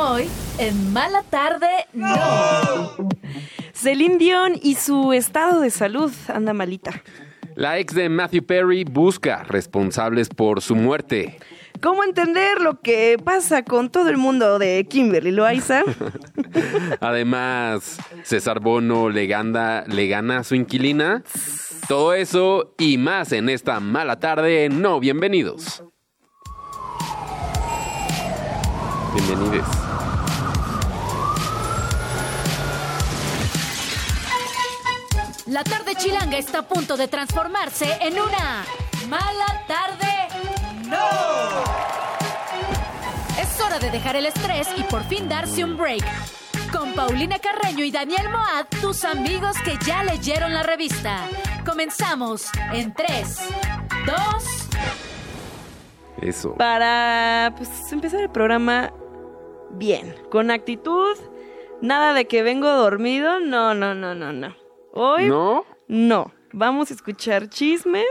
[0.00, 0.28] Hoy,
[0.58, 3.08] en Mala Tarde, no.
[3.72, 7.02] Celine Dion y su estado de salud anda malita.
[7.56, 11.40] La ex de Matthew Perry busca responsables por su muerte.
[11.82, 15.82] ¿Cómo entender lo que pasa con todo el mundo de Kimberly Loaiza?
[17.00, 21.24] Además, César Bono le gana, le gana a su inquilina.
[21.88, 24.68] Todo eso y más en esta mala tarde.
[24.68, 25.82] No, bienvenidos.
[29.12, 29.87] Bienvenidos.
[35.48, 38.66] La tarde chilanga está a punto de transformarse en una
[39.08, 40.28] Mala Tarde,
[40.86, 40.98] no.
[43.40, 46.04] Es hora de dejar el estrés y por fin darse un break.
[46.70, 51.26] Con Paulina Carreño y Daniel Moad, tus amigos que ya leyeron la revista.
[51.64, 53.38] Comenzamos en 3,
[54.04, 54.16] 2,
[56.20, 56.54] Eso.
[56.56, 58.92] Para pues, empezar el programa
[59.70, 61.16] bien, con actitud,
[61.80, 64.67] nada de que vengo dormido, no, no, no, no, no.
[65.00, 65.64] Hoy ¿No?
[65.86, 66.32] no.
[66.52, 68.04] Vamos a escuchar chismes.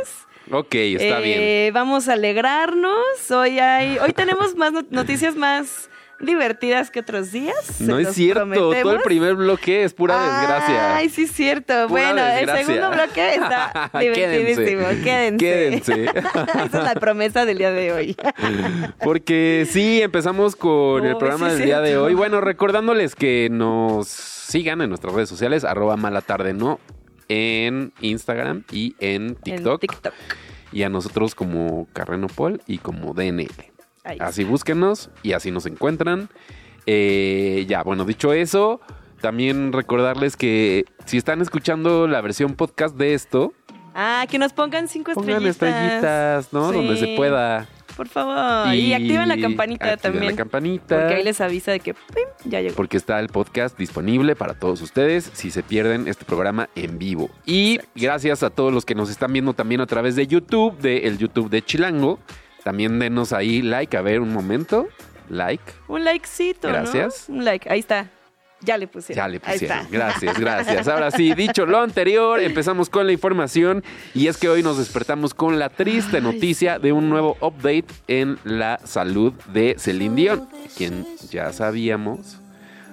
[0.50, 1.40] Ok, está bien.
[1.42, 3.30] Eh, Vamos a alegrarnos.
[3.30, 7.80] Hoy hay, hoy tenemos más not- noticias más divertidas que otros días.
[7.80, 8.46] No es cierto.
[8.46, 10.96] Todo el primer bloque es pura desgracia.
[10.96, 11.73] Ay, sí es cierto.
[11.88, 12.62] Pura bueno, desgracia.
[12.62, 14.88] el segundo bloque está divertidísimo.
[15.04, 15.38] Quédense.
[15.38, 16.06] Quédense.
[16.06, 18.18] Esa es la promesa del día de hoy.
[19.04, 22.14] Porque sí, empezamos con el programa sí del día de hoy.
[22.14, 26.80] Bueno, recordándoles que nos sigan en nuestras redes sociales, arroba mala tarde no,
[27.28, 29.84] en Instagram y en TikTok.
[29.84, 30.14] En TikTok.
[30.72, 33.77] Y a nosotros como Carrenopol y como DNL.
[34.08, 36.30] Ahí Así búsquenos y así nos encuentran.
[36.86, 38.80] Eh, ya, bueno, dicho eso,
[39.22, 43.54] también recordarles que si están escuchando la versión podcast de esto,
[44.00, 45.56] Ah, que nos pongan cinco pongan estrellitas.
[45.74, 46.70] estrellitas, ¿no?
[46.70, 46.76] Sí.
[46.76, 47.68] Donde se pueda.
[47.96, 48.72] Por favor.
[48.76, 50.32] Y, activen la campanita activen también.
[50.34, 51.00] la campanita.
[51.00, 52.28] Porque ahí les avisa de que ¡pim!
[52.46, 52.76] ya llegó.
[52.76, 57.32] porque está el podcast disponible para todos ustedes si se pierden este programa en vivo.
[57.48, 61.08] Y gracias a todos los que nos están viendo también a través de YouTube, de
[61.08, 62.20] el YouTube de Chilango.
[62.64, 64.88] También denos ahí like, a ver un momento.
[65.30, 65.64] Like.
[65.88, 66.73] Un likecito, ¿no?
[66.73, 67.26] Gracias.
[67.30, 67.70] Un like.
[67.70, 68.10] Ahí está.
[68.62, 69.23] Ya le pusieron.
[69.23, 69.78] Ya le Ahí pusieron.
[69.80, 69.90] está.
[69.92, 70.88] Gracias, gracias.
[70.88, 73.84] Ahora sí, dicho lo anterior, empezamos con la información
[74.16, 78.40] y es que hoy nos despertamos con la triste noticia de un nuevo update en
[78.46, 82.40] la salud de Celine Dion, quien ya sabíamos.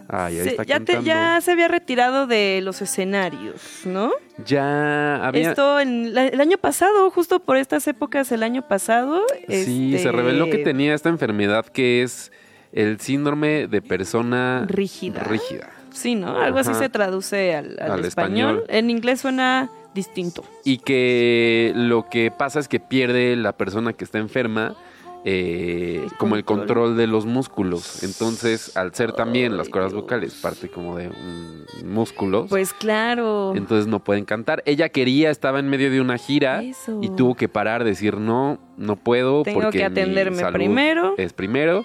[0.08, 1.02] Se- ya, te- cantando.
[1.02, 4.10] ya se había retirado de los escenarios, ¿no?
[4.44, 5.50] Ya había.
[5.50, 9.22] Esto en la- el año pasado, justo por estas épocas, el año pasado.
[9.48, 12.32] Sí, este, se reveló que tenía esta enfermedad que es
[12.72, 15.20] el síndrome de persona Rígida.
[15.22, 15.70] rígida.
[15.90, 16.40] Sí, ¿no?
[16.40, 18.56] Algo así se traduce al, al Al español.
[18.58, 18.64] español.
[18.68, 20.44] En inglés suena distinto.
[20.64, 24.74] Y que lo que pasa es que pierde la persona que está enferma
[25.24, 26.96] eh, como el control.
[26.96, 28.02] de los músculos.
[28.02, 33.52] Entonces, al ser también las cuerdas vocales parte como de un músculos, Pues claro.
[33.56, 34.62] entonces no pueden cantar.
[34.66, 36.98] Ella quería, estaba en medio de una gira Eso.
[37.02, 41.14] y tuvo que parar, decir no, no puedo Tengo porque que mi atenderme salud primero.
[41.16, 41.84] Es primero.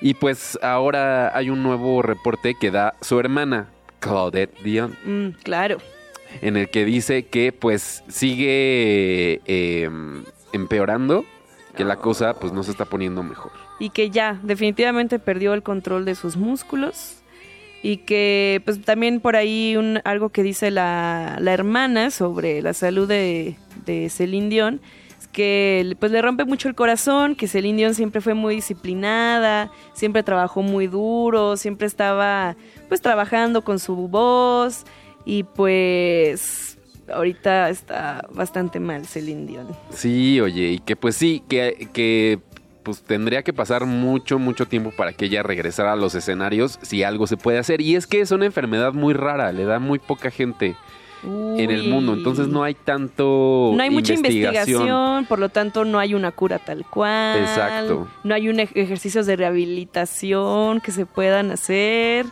[0.00, 3.68] Y pues ahora hay un nuevo reporte que da su hermana,
[4.00, 5.78] Claudette Dion, Mm, claro.
[6.42, 9.88] en el que dice que pues sigue eh,
[10.52, 11.24] empeorando,
[11.74, 13.52] que la cosa pues no se está poniendo mejor.
[13.78, 17.16] y que ya definitivamente perdió el control de sus músculos
[17.82, 22.72] y que pues también por ahí un, algo que dice la, la hermana sobre la
[22.72, 24.80] salud de, de Celine Dion
[25.20, 29.70] es que pues le rompe mucho el corazón, que Celine Dion siempre fue muy disciplinada,
[29.92, 32.56] siempre trabajó muy duro, siempre estaba
[32.88, 34.84] pues trabajando con su voz
[35.26, 36.78] y pues
[37.12, 39.66] ahorita está bastante mal Celine Dion.
[39.90, 42.38] Sí, oye, y que pues sí, que, que
[42.82, 47.02] pues tendría que pasar mucho, mucho tiempo para que ella regresara a los escenarios si
[47.02, 47.80] algo se puede hacer.
[47.80, 50.76] Y es que es una enfermedad muy rara, le da muy poca gente
[51.26, 55.98] en el mundo, entonces no hay tanto No hay mucha investigación, por lo tanto no
[55.98, 57.38] hay una cura tal cual.
[57.38, 58.06] Exacto.
[58.24, 62.26] No hay un ej- ejercicios de rehabilitación que se puedan hacer.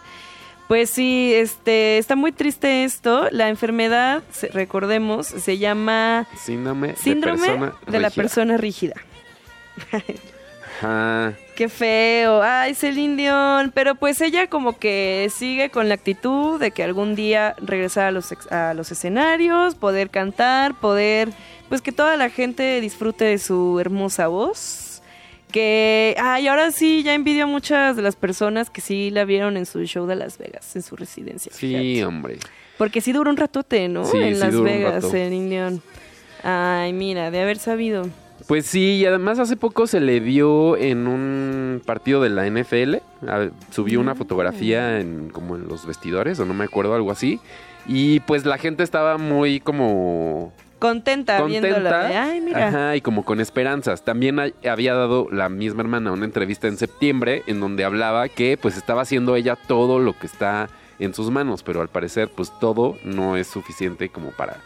[0.68, 3.28] Pues sí, este, está muy triste esto.
[3.30, 4.22] La enfermedad,
[4.52, 8.94] recordemos, se llama Síndrome, síndrome de, persona de la persona rígida.
[10.80, 11.34] Ajá.
[11.54, 12.42] Qué feo.
[12.42, 13.70] Ay, Celine Dion.
[13.74, 18.10] Pero pues ella como que sigue con la actitud de que algún día regresar a
[18.10, 21.28] los, a los escenarios, poder cantar, poder,
[21.68, 24.81] pues que toda la gente disfrute de su hermosa voz.
[25.52, 29.56] Que, ay, ahora sí, ya envidio a muchas de las personas que sí la vieron
[29.56, 31.52] en su show de Las Vegas, en su residencia.
[31.54, 32.04] Sí, fíjate.
[32.06, 32.38] hombre.
[32.78, 34.04] Porque sí duró un ratote, ¿no?
[34.04, 35.10] Sí, en sí Las Vegas.
[35.10, 35.82] Celine Dion.
[36.42, 38.08] Ay, mira, de haber sabido.
[38.48, 42.96] Pues sí, y además hace poco se le vio en un partido de la NFL.
[43.70, 44.16] Subió una Mm.
[44.16, 47.38] fotografía en como en los vestidores, o no me acuerdo, algo así.
[47.86, 50.52] Y pues la gente estaba muy como
[50.82, 52.08] Contenta, viéndola.
[52.08, 52.68] de, Ay, mira.
[52.68, 54.04] Ajá, y como con esperanzas.
[54.04, 58.58] También hay- había dado la misma hermana una entrevista en septiembre en donde hablaba que
[58.60, 60.68] pues estaba haciendo ella todo lo que está
[60.98, 64.58] en sus manos, pero al parecer pues todo no es suficiente como para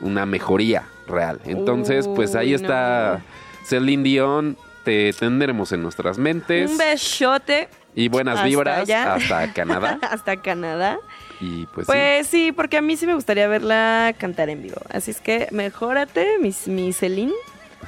[0.00, 1.40] una mejoría real.
[1.44, 3.20] Entonces, pues ahí está
[3.64, 9.14] Celine Dion, te tendremos en nuestras mentes Un besote y buenas hasta vibras allá.
[9.14, 10.98] hasta Canadá hasta Canadá.
[11.40, 11.92] Y pues, sí.
[11.92, 14.80] Pues sí, porque a mí sí me gustaría verla cantar en vivo.
[14.90, 17.32] Así es que mejórate, mi, mi Celine,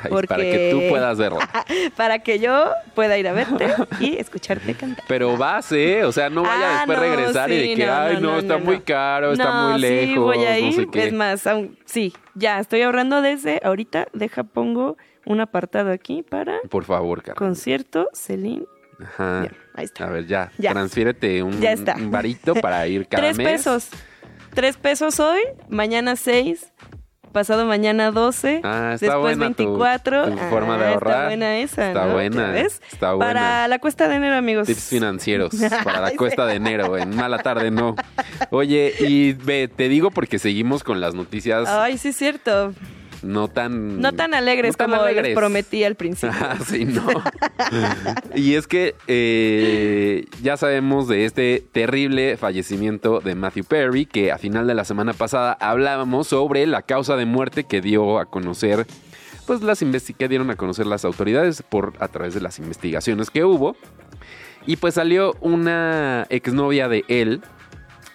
[0.02, 1.48] Ay, porque- para que tú puedas verla.
[1.96, 5.04] para que yo pueda ir a verte y escucharte cantar.
[5.08, 6.04] Pero vas, ¿eh?
[6.04, 8.58] O sea, no vaya Ah, después no, regresar y de que, no, ay, no, está
[8.58, 10.74] muy caro, está muy lejos, sí, voy a no ir.
[10.74, 11.06] sé qué.
[11.08, 14.08] Es más, aún- sí, ya, estoy ahorrando desde ahorita.
[14.12, 14.96] Deja, pongo
[15.26, 17.36] un apartado aquí para Por favor, Carmen.
[17.36, 18.64] concierto Celine.
[19.02, 19.44] Ajá.
[19.44, 20.04] Ya, ahí está.
[20.06, 20.50] A ver, ya.
[20.58, 20.72] Ya.
[20.72, 21.94] Transfiérete un, Ya está.
[21.96, 23.46] un varito para ir cada Tres mes.
[23.46, 23.88] pesos.
[24.54, 26.72] Tres pesos hoy, mañana seis,
[27.32, 30.30] pasado mañana 12, Ah, está después buena tu- 24.
[30.30, 31.12] tu forma de Ah, ahorrar.
[31.16, 32.12] Está buena esa, Está ¿no?
[32.14, 33.26] buena, está buena.
[33.34, 34.66] Para la cuesta de enero, amigos.
[34.66, 35.52] Tips financieros
[35.84, 36.96] para la cuesta de enero.
[36.96, 37.94] En mala tarde no.
[38.50, 42.72] Oye, y ve, te digo porque seguimos con las noticias Ay, sí es cierto.
[43.22, 44.00] No tan...
[44.00, 45.34] No tan alegres no tan como les alegres.
[45.36, 46.36] prometí al principio.
[46.40, 47.02] Ah, sí, no.
[48.34, 54.38] y es que eh, ya sabemos de este terrible fallecimiento de Matthew Perry, que a
[54.38, 58.86] final de la semana pasada hablábamos sobre la causa de muerte que dio a conocer,
[59.46, 59.82] pues las
[60.16, 63.76] que dieron a conocer las autoridades por a través de las investigaciones que hubo.
[64.66, 67.40] Y pues salió una exnovia de él.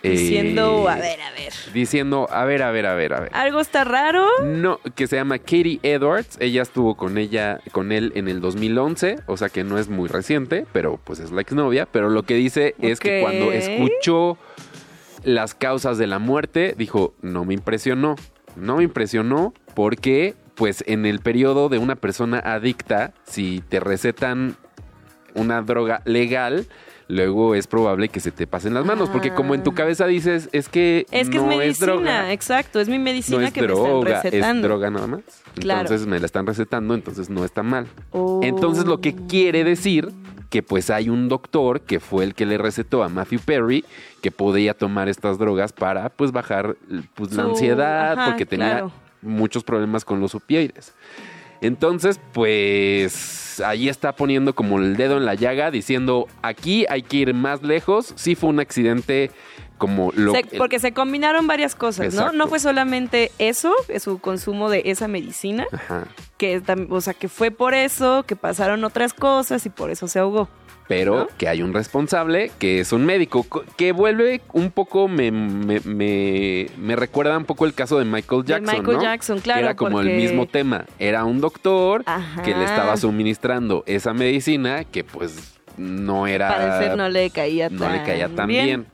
[0.03, 1.53] Eh, Diciendo, a ver, a ver.
[1.73, 3.29] Diciendo, a ver, a ver, a ver, a ver.
[3.33, 4.27] Algo está raro.
[4.43, 6.37] No, que se llama Katie Edwards.
[6.41, 10.09] Ella estuvo con ella, con él en el 2011, o sea que no es muy
[10.09, 11.87] reciente, pero pues es la exnovia.
[11.89, 14.37] Pero lo que dice es que cuando escuchó
[15.23, 18.15] las causas de la muerte, dijo, no me impresionó.
[18.57, 24.57] No me impresionó porque, pues en el periodo de una persona adicta, si te recetan
[25.33, 26.67] una droga legal,
[27.07, 29.09] luego es probable que se te pasen las manos.
[29.09, 29.75] Porque como en tu Ah.
[29.75, 32.31] cabeza dices, es que Es que no es medicina, droga.
[32.33, 32.79] exacto.
[32.79, 34.55] Es mi medicina No es que me están recetando.
[34.59, 35.21] es droga nada más.
[35.55, 35.81] Claro.
[35.81, 37.87] Entonces me la están recetando, entonces no está mal.
[38.11, 38.39] Oh.
[38.43, 40.11] Entonces lo que quiere decir
[40.49, 43.83] que pues hay un doctor que fue el que le recetó a Matthew Perry
[44.21, 46.75] que podía tomar estas drogas para pues bajar
[47.15, 48.91] pues, la ansiedad ajá, porque tenía claro.
[49.23, 50.93] muchos problemas con los opioides.
[51.63, 57.17] Entonces, pues ahí está poniendo como el dedo en la llaga diciendo, aquí hay que
[57.17, 58.13] ir más lejos.
[58.17, 59.31] Sí fue un accidente
[59.77, 62.21] como lo Se- porque se combinaron varias cosas, ¿no?
[62.21, 62.37] Exacto.
[62.37, 66.05] No fue solamente eso, su consumo de esa medicina, Ajá.
[66.37, 70.19] que o sea, que fue por eso, que pasaron otras cosas y por eso se
[70.19, 70.47] ahogó.
[70.87, 71.27] pero ¿No?
[71.37, 75.79] que hay un responsable que es un médico, co- que vuelve un poco, me, me,
[75.79, 78.77] me- me recuerda un poco el caso de Michael De Jackson.
[78.79, 79.01] Michael ¿no?
[79.03, 80.85] Jackson, Que claro, Era como el mismo tema.
[80.99, 82.41] Era un doctor Ajá.
[82.43, 86.49] que le estaba suministrando esa medicina que pues no era...
[86.49, 88.85] Parecer no le caía no tan le caía tan bien.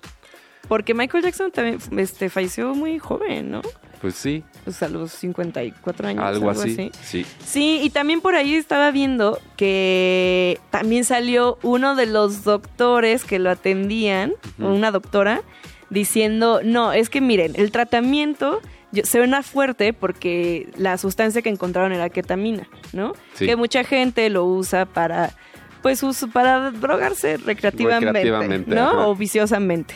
[0.70, 3.62] Porque Michael Jackson también este, falleció muy joven, ¿no?
[4.00, 6.24] Pues sí, Pues a los 54 años.
[6.24, 6.90] algo, así.
[7.02, 7.26] Sí.
[7.46, 13.40] Sí, y también por ahí estaba viendo que también salió uno de los doctores que
[13.40, 15.42] lo atendían, o una doctora,
[15.90, 21.92] diciendo, no, es que miren, el tratamiento yo- suena fuerte porque la sustancia que encontraron
[21.92, 23.14] era ketamina, ¿no?
[23.34, 23.46] Sí.
[23.48, 25.34] Que mucha gente lo usa para,
[25.82, 28.82] pues, uso, para drogarse recreativamente, Recreativamente, ¿no?
[28.90, 29.08] ajá.
[29.08, 29.96] O viciosamente.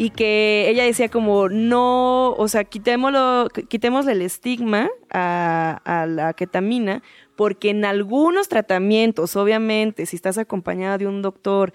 [0.00, 6.32] Y que ella decía como, no, o sea, quitémoslo, quitémosle el estigma a, a la
[6.32, 7.02] ketamina,
[7.36, 11.74] porque en algunos tratamientos, obviamente, si estás acompañada de un doctor,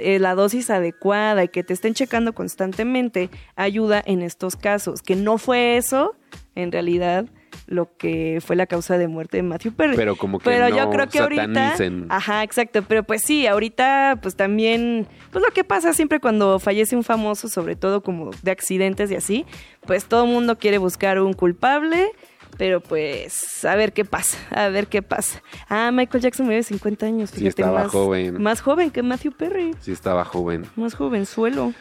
[0.00, 5.02] eh, la dosis adecuada y que te estén checando constantemente, ayuda en estos casos.
[5.02, 6.14] Que no fue eso,
[6.54, 7.26] en realidad,
[7.66, 9.96] lo que fue la causa de muerte de Matthew Perry.
[9.96, 11.76] Pero como que Pero no yo creo que ahorita,
[12.08, 16.96] ajá, exacto, pero pues sí, ahorita pues también, pues lo que pasa siempre cuando fallece
[16.96, 19.46] un famoso, sobre todo como de accidentes y así,
[19.86, 22.10] pues todo el mundo quiere buscar un culpable,
[22.58, 25.42] pero pues a ver qué pasa, a ver qué pasa.
[25.68, 28.40] Ah, Michael Jackson murió de 50 años, Sí, estaba más, joven.
[28.42, 30.64] más joven que Matthew Perry, Sí estaba joven.
[30.76, 31.72] más jovenzuelo.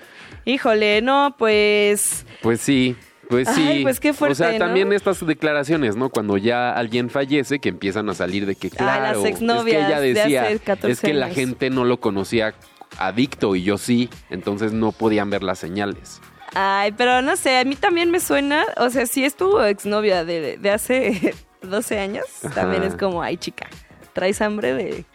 [0.45, 2.95] Híjole, no, pues Pues sí,
[3.33, 3.61] pues sí.
[3.67, 4.57] Ay, pues qué fuerte, O sea, ¿no?
[4.59, 6.09] también estas declaraciones, ¿no?
[6.09, 9.77] Cuando ya alguien fallece, que empiezan a salir de que, Ah, las claro, es que
[9.77, 12.53] ella de decía, hace 14 es que la gente no lo conocía
[12.97, 16.21] adicto y yo sí, entonces no podían ver las señales.
[16.53, 20.23] Ay, pero no sé, a mí también me suena, o sea, si es tu exnovia
[20.23, 22.53] de, de hace 12 años, Ajá.
[22.53, 23.67] también es como, ay chica,
[24.13, 25.05] traes hambre de...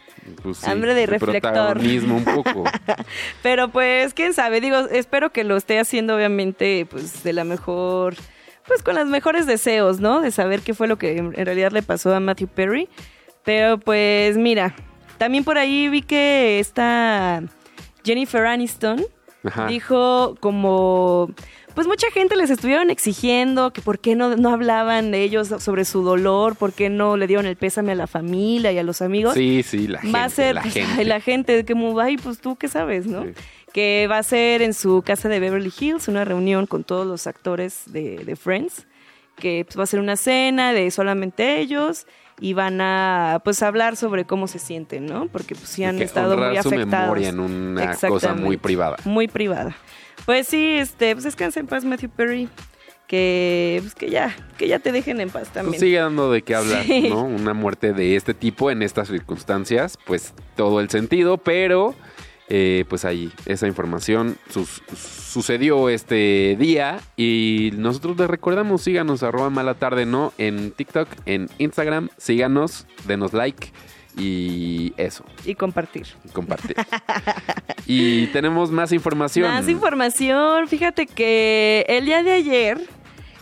[0.41, 1.77] Pues sí, Hambre de reflector.
[1.79, 2.63] un poco.
[3.43, 8.15] Pero pues, quién sabe, digo, espero que lo esté haciendo obviamente pues de la mejor,
[8.67, 10.21] pues con los mejores deseos, ¿no?
[10.21, 12.89] De saber qué fue lo que en realidad le pasó a Matthew Perry.
[13.43, 14.75] Pero pues mira,
[15.17, 17.43] también por ahí vi que esta
[18.03, 19.05] Jennifer Aniston
[19.43, 19.67] Ajá.
[19.67, 21.31] dijo como
[21.75, 25.85] pues mucha gente les estuvieron exigiendo que por qué no, no hablaban de ellos sobre
[25.85, 29.01] su dolor, por qué no le dieron el pésame a la familia y a los
[29.01, 30.17] amigos Sí, sí, la gente.
[30.17, 30.91] va a ser la pues, gente.
[30.97, 33.31] ay, la gente que ay pues tú qué sabes no Sí.
[33.73, 37.27] que va a ser en su casa de Beverly Hills una reunión con todos los
[37.27, 38.85] actores de, de Friends
[39.37, 42.05] que pues, va a ser una cena de solamente ellos
[42.41, 46.35] y van a pues hablar sobre cómo se sienten no porque pues sí han estado
[46.37, 48.97] muy su afectados memoria en una cosa muy privada.
[49.05, 49.75] muy privada
[50.25, 52.49] pues sí este pues descansa en paz Matthew Perry
[53.07, 56.41] que pues que ya que ya te dejen en paz también Pues sigue dando de
[56.43, 57.09] qué hablar, Sí.
[57.09, 57.23] ¿no?
[57.23, 61.95] Una muerte de este tipo en estas circunstancias, pues todo el sentido, pero
[62.51, 69.49] eh, pues ahí esa información sus- sucedió este día y nosotros les recordamos, síganos arroba
[69.51, 70.33] mala tarde, ¿no?
[70.39, 73.71] En TikTok, en Instagram, síganos, denos like
[74.19, 76.75] y eso, y compartir compartir.
[77.85, 79.49] y tenemos más información.
[79.49, 80.67] Más información.
[80.67, 82.81] Fíjate que el día de ayer,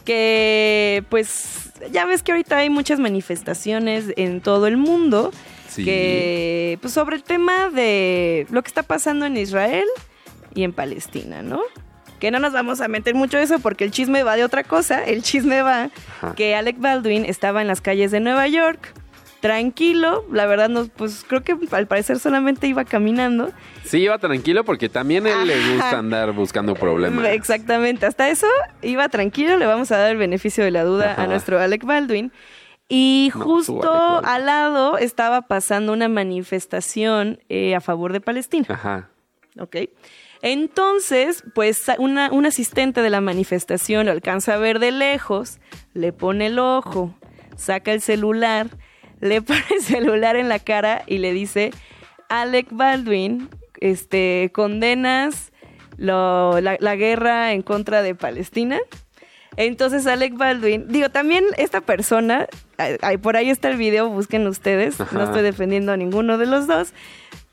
[0.05, 5.31] que pues ya ves que ahorita hay muchas manifestaciones en todo el mundo.
[5.69, 5.84] Sí.
[5.84, 9.86] Que pues sobre el tema de lo que está pasando en Israel
[10.55, 11.62] y en Palestina, ¿no?
[12.19, 15.03] Que no nos vamos a meter mucho eso porque el chisme va de otra cosa.
[15.03, 16.34] El chisme va Ajá.
[16.36, 18.91] que Alec Baldwin estaba en las calles de Nueva York,
[19.39, 20.25] tranquilo.
[20.32, 23.51] La verdad, no, pues creo que al parecer solamente iba caminando.
[23.84, 27.27] Sí, iba tranquilo porque también a él le gusta andar buscando problemas.
[27.27, 28.48] Exactamente, hasta eso
[28.82, 31.24] iba tranquilo, le vamos a dar el beneficio de la duda Ajá.
[31.24, 32.32] a nuestro Alec Baldwin.
[32.89, 38.65] Y No, justo al lado estaba pasando una manifestación eh, a favor de Palestina.
[38.70, 39.10] Ajá.
[39.60, 39.75] ¿ok?
[40.41, 45.60] Entonces, pues una, un asistente de la manifestación lo alcanza a ver de lejos,
[45.94, 47.13] le pone el ojo,
[47.56, 48.67] saca el celular,
[49.19, 51.71] le pone el celular en la cara y le dice,
[52.29, 55.51] Alec Baldwin, este, condenas
[55.97, 58.79] lo- la, la guerra en contra de Palestina.
[59.55, 62.47] Entonces Alec Baldwin, digo, también esta persona,
[63.24, 65.17] por ahí está el video, busquen ustedes, Ajá.
[65.17, 66.93] no estoy defendiendo a ninguno de los dos,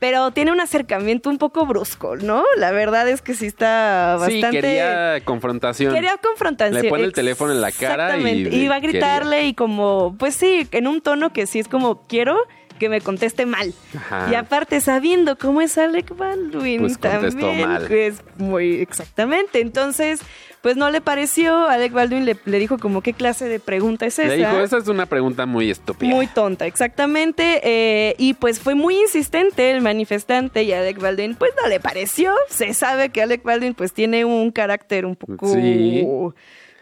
[0.07, 2.43] pero tiene un acercamiento un poco brusco, ¿no?
[2.57, 4.61] La verdad es que sí está Sí, bastante...
[4.61, 5.95] quería confrontación.
[5.95, 6.79] Quería confrontación.
[6.79, 8.55] Le pone el teléfono en la cara y Exactamente.
[8.55, 8.91] Y va a quería.
[8.99, 12.37] gritarle y como, pues sí, en un tono que sí es como, quiero
[12.79, 13.73] que me conteste mal.
[13.95, 14.27] Ajá.
[14.31, 17.91] Y aparte, sabiendo cómo es Alec Baldwin, Pues también mal.
[17.91, 19.61] es muy exactamente.
[19.61, 20.21] Entonces,
[20.61, 21.67] pues no le pareció.
[21.67, 24.27] Alec Baldwin le, le dijo como, ¿qué clase de pregunta es esa?
[24.29, 26.09] Le dijo, esa es una pregunta muy estúpida.
[26.13, 27.61] Muy tonta, exactamente.
[27.63, 32.33] eh, y pues fue muy insistente el manifestante y Alec Baldwin, pues no le pareció.
[32.49, 35.47] Se sabe que Alec Baldwin pues tiene un carácter un poco...
[35.53, 36.05] Sí.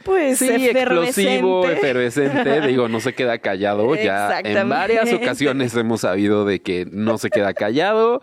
[0.03, 2.29] Pues Sí, explosivo, efervescente.
[2.39, 2.67] efervescente.
[2.67, 3.95] Digo, no se queda callado.
[3.95, 8.21] Ya en varias ocasiones hemos sabido de que no se queda callado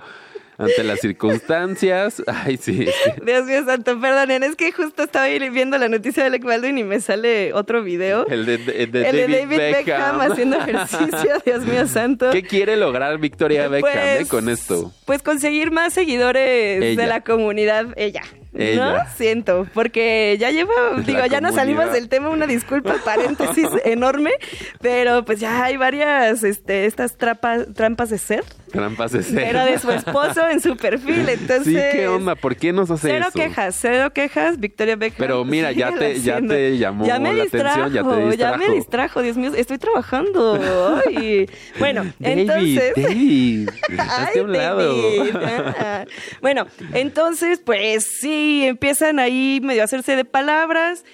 [0.58, 2.22] ante las circunstancias.
[2.26, 2.86] Ay, sí.
[3.24, 6.84] Dios mío santo, perdonen, es que justo estaba viendo la noticia de Alec Baldwin y
[6.84, 8.26] me sale otro video.
[8.26, 10.18] El de, de- de El David, de David Beckham.
[10.18, 10.20] Beckham.
[10.20, 12.30] haciendo ejercicio, Dios mío santo.
[12.30, 14.92] ¿Qué quiere lograr Victoria Beckham eh, Pues, con esto?
[15.06, 17.00] Pues conseguir más seguidores Ella.
[17.00, 18.20] de la comunidad, ella.
[18.52, 18.92] Ella.
[18.92, 19.10] ¿No?
[19.16, 24.32] Siento, porque ya lleva, La digo, ya nos salimos del tema, una disculpa, paréntesis enorme,
[24.80, 29.34] pero pues ya hay varias, este, estas trapas, trampas de ser, Trampas de ser.
[29.34, 31.64] pero de su esposo en su perfil, entonces...
[31.92, 32.34] Sí, ¿qué onda?
[32.36, 33.38] ¿Por qué nos hace Cero eso?
[33.38, 35.18] quejas, cero quejas, Victoria Beckham.
[35.18, 38.50] Pero mira, ya te- ya te llamó Ya me la distrajo, atención, ya te Ya
[38.52, 38.72] me distrajo.
[38.74, 40.58] distrajo, Dios mío, estoy trabajando.
[41.06, 41.48] Ay.
[41.78, 42.92] Bueno, David, entonces...
[42.96, 44.96] David, Ay, un lado.
[44.96, 45.34] David.
[45.78, 46.04] Ah.
[46.40, 51.04] Bueno, entonces, pues sí, empiezan ahí medio a hacerse de palabras,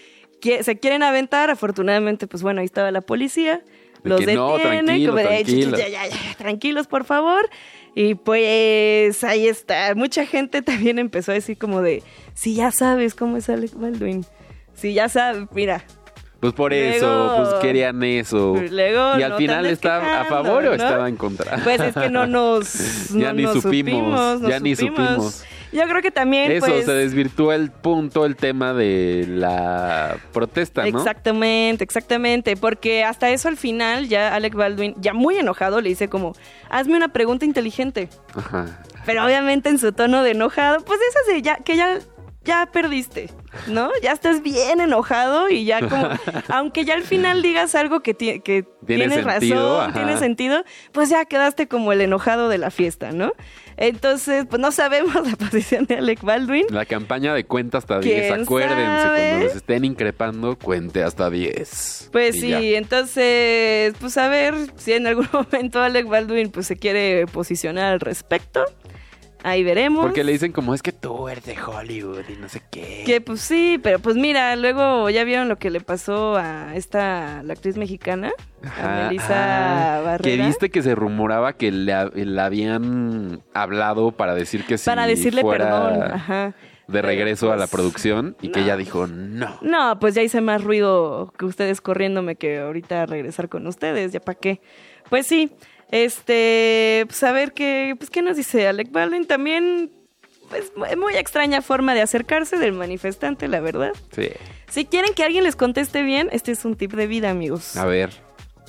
[0.40, 3.62] que se quieren aventar, afortunadamente, pues bueno, ahí estaba la policía,
[4.02, 5.78] De los que no, detienen, tranquilo, como de, "Ey, tranquilo".
[5.78, 7.48] ya, ya, ya, tranquilos, por favor.
[7.94, 12.02] Y pues ahí está, mucha gente también empezó a decir como de,
[12.34, 14.24] si ya sabes cómo es Alec Baldwin,
[14.74, 15.82] si ya sabes, mira,
[16.40, 18.54] Pues por eso, Luego- pues querían eso.
[18.70, 20.72] Luego y al no final estaba a favor o ¿no?
[20.74, 21.56] estaba en contra.
[21.64, 23.08] Pues es que no nos.
[23.14, 25.44] Ya no ni nos supimos, no ya ni supimos.
[25.72, 26.52] Yo creo que también.
[26.52, 30.98] Eso, pues, se desvirtuó el punto, el tema de la protesta, ¿no?
[30.98, 32.56] Exactamente, exactamente.
[32.56, 36.34] Porque hasta eso al final, ya Alec Baldwin, ya muy enojado, le dice como:
[36.70, 38.08] Hazme una pregunta inteligente.
[38.34, 38.80] Ajá.
[39.04, 41.98] Pero obviamente en su tono de enojado, pues esa de ya, que ya,
[42.44, 43.30] ya perdiste.
[43.68, 43.90] ¿no?
[44.02, 46.08] Ya estás bien enojado y ya como,
[46.48, 49.92] aunque ya al final digas algo que, ti- que Tiene tiene sentido, razón, ajá.
[49.94, 53.32] tiene sentido, pues ya quedaste como el enojado de la fiesta, ¿no?
[53.76, 56.66] Entonces, pues no sabemos la posición de Alec Baldwin.
[56.70, 58.26] La campaña de cuenta hasta 10.
[58.26, 59.28] ¿Quién Acuérdense, sabe?
[59.28, 62.10] cuando nos estén increpando, cuente hasta 10.
[62.12, 62.60] Pues sí, ya.
[62.60, 68.00] entonces, pues a ver si en algún momento Alec Baldwin pues se quiere posicionar al
[68.00, 68.64] respecto.
[69.46, 70.04] Ahí veremos.
[70.04, 73.04] Porque le dicen como es que tú eres de Hollywood y no sé qué.
[73.06, 77.44] Que pues sí, pero pues mira, luego ya vieron lo que le pasó a esta,
[77.44, 78.32] la actriz mexicana,
[78.64, 80.00] a Melissa ajá.
[80.02, 80.36] Barrera.
[80.36, 85.06] Que viste que se rumoraba que le, le habían hablado para decir que si para
[85.06, 86.54] decirle fuera perdón, ajá.
[86.88, 89.58] de regreso a la producción y que ella dijo no.
[89.62, 94.18] No, pues ya hice más ruido que ustedes corriéndome que ahorita regresar con ustedes, ya
[94.18, 94.60] para qué.
[95.08, 95.52] Pues sí,
[95.90, 99.90] este, pues a ver qué, pues qué nos dice Alec Baldwin también,
[100.50, 103.92] pues muy- muy extraña forma de acercarse del manifestante, la verdad.
[104.14, 104.28] Sí.
[104.68, 107.76] Si quieren que alguien les conteste bien, este es un tip de vida, amigos.
[107.76, 108.10] A ver,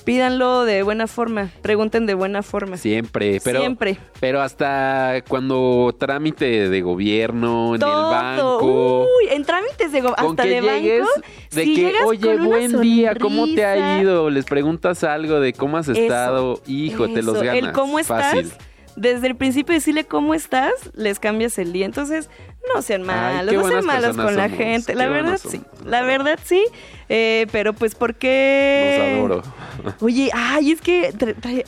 [0.04, 2.76] Pídanlo de buena forma, pregunten de buena forma.
[2.78, 3.98] siempre, pero Siempre.
[4.20, 8.10] pero hasta cuando trámite de gobierno en Todo.
[8.10, 11.20] el banco Uy, en trámites de go- con hasta que de llegues banco,
[11.52, 15.52] de si que llegas oye buen día cómo te ha ido les preguntas algo de
[15.52, 18.52] cómo has Eso, estado hijo te los Eso, ganas El cómo estás, fácil
[18.96, 21.86] desde el principio decirle cómo estás, les cambias el día.
[21.86, 22.28] Entonces,
[22.74, 24.94] no sean malos, no sean malos con la somos, gente.
[24.94, 25.60] La verdad, sí.
[25.86, 26.62] La verdad, sí.
[27.08, 29.16] Eh, pero pues, ¿por qué?
[29.24, 29.54] los adoro
[30.00, 31.10] Oye, ay, es que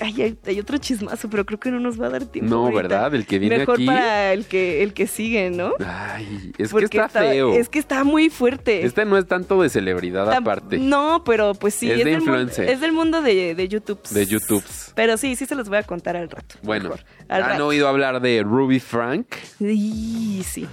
[0.01, 2.51] ay, hay, otro chismazo, pero creo que no nos va a dar tiempo.
[2.51, 2.83] no ahorita.
[2.83, 5.73] verdad el que viene Mejor aquí para el que, el que sigue, ¿no?
[5.79, 8.85] ay es Porque que está, feo Es que está muy fuerte.
[8.85, 11.91] este no es tanto de celebridad aparte No, pero pues sí.
[11.91, 12.69] Es de del influencer.
[12.69, 14.03] es del mundo de, de YouTube.
[14.11, 16.57] de YouTube Pero sí, sí se los voy a contar al rato.
[16.63, 17.01] bueno mejor.
[17.29, 17.67] Al han rato.
[17.69, 19.27] oído hablar de Ruby Frank
[19.59, 20.67] Sí, sí.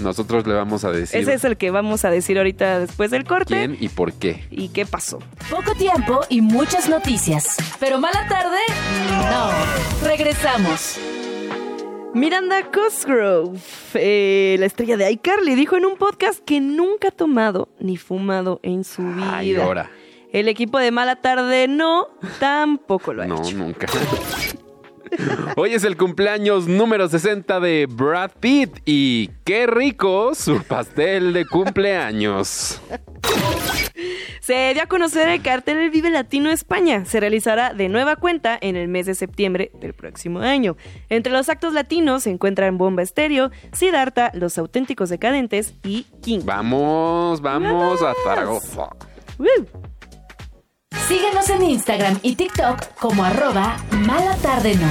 [0.00, 3.24] Nosotros le vamos a decir Ese es el que vamos a decir ahorita después del
[3.24, 3.54] corte.
[3.54, 5.18] quién y por qué ¿Y qué pasó?
[5.50, 7.56] Poco tiempo y muchas noticias.
[7.80, 8.58] Pero mala tarde,
[9.30, 10.06] no.
[10.08, 10.98] Regresamos.
[12.14, 13.58] Miranda Cosgrove,
[13.94, 18.60] eh, la estrella de iCarly, dijo en un podcast que nunca ha tomado ni fumado
[18.62, 19.36] en su vida.
[19.36, 19.90] ay ahora
[20.32, 22.08] El equipo de Mala Tarde no,
[22.40, 23.56] tampoco lo ha no hecho.
[23.56, 23.86] nunca
[25.56, 31.46] Hoy es el cumpleaños número 60 de Brad Pitt y qué rico su pastel de
[31.46, 32.80] cumpleaños.
[34.40, 37.04] Se dio a conocer el cartel del Vive Latino España.
[37.04, 40.76] Se realizará de nueva cuenta en el mes de septiembre del próximo año.
[41.10, 46.40] Entre los actos latinos se encuentran Bomba Estéreo, Siddhartha, Los Auténticos Decadentes y King.
[46.44, 48.14] Vamos, vamos a.
[48.24, 48.88] Zaragoza.
[51.06, 54.86] Síguenos en Instagram y TikTok como arroba mala tarde no.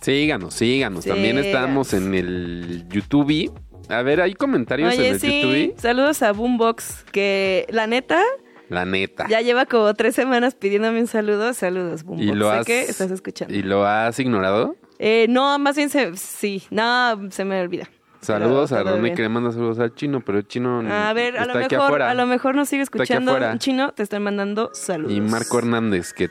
[0.00, 1.04] Síganos, síganos.
[1.04, 3.52] También estamos en el YouTube.
[3.88, 5.80] A ver, ¿hay comentarios en el sí, YouTube?
[5.80, 8.22] saludos a Boombox, que la neta
[8.68, 9.26] La neta.
[9.28, 11.52] ya lleva como tres semanas pidiéndome un saludo.
[11.52, 12.28] Saludos, Boombox.
[12.28, 13.52] ¿Y lo Sé has, que estás escuchando.
[13.54, 14.76] ¿Y lo has ignorado?
[14.98, 17.90] Eh, no, más bien se, sí, no, se me olvida.
[18.20, 19.14] Saludos a bien.
[19.14, 21.74] que le manda saludos al chino, pero el chino A ver, a está lo aquí
[21.74, 22.10] mejor, afuera.
[22.10, 23.32] a lo mejor nos sigue escuchando.
[23.32, 23.56] afuera.
[23.58, 25.12] Chino, te están mandando saludos.
[25.12, 26.28] Y Marco Hernández que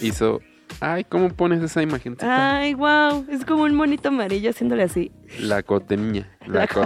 [0.00, 0.40] hizo...
[0.80, 2.58] Ay, ¿cómo pones esa imagencita?
[2.58, 5.10] Ay, wow, es como un monito amarillo haciéndole así.
[5.40, 6.28] La cotemiña.
[6.46, 6.84] La La co-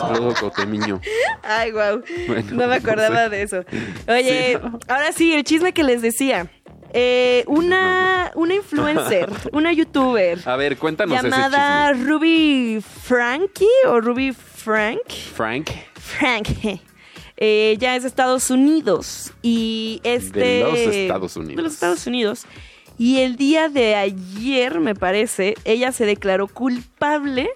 [0.00, 1.00] Saludos cotemiño.
[1.44, 2.02] Ay, wow.
[2.26, 3.30] Bueno, no me acordaba sé.
[3.30, 3.64] de eso.
[4.08, 4.78] Oye, Sí, ¿no?
[4.88, 6.50] ahora sí, el chisme que les decía.
[6.96, 12.04] Eh, una, una influencer, una youtuber A ver, cuéntanos llamada ese.
[12.04, 15.10] Ruby Frankie o Ruby Frank.
[15.34, 15.70] Frank.
[15.94, 16.48] Frank.
[17.36, 20.38] Ella es de Estados Unidos y este...
[20.38, 21.56] De los Estados Unidos.
[21.56, 22.46] De los Estados Unidos.
[22.96, 27.50] Y el día de ayer, me parece, ella se declaró culpable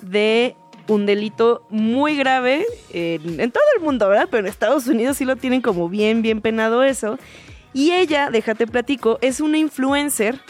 [0.00, 0.56] de
[0.88, 4.26] un delito muy grave en, en todo el mundo, ¿verdad?
[4.28, 7.16] Pero en Estados Unidos sí lo tienen como bien, bien penado eso.
[7.76, 10.40] Y ella, déjate platico, es una influencer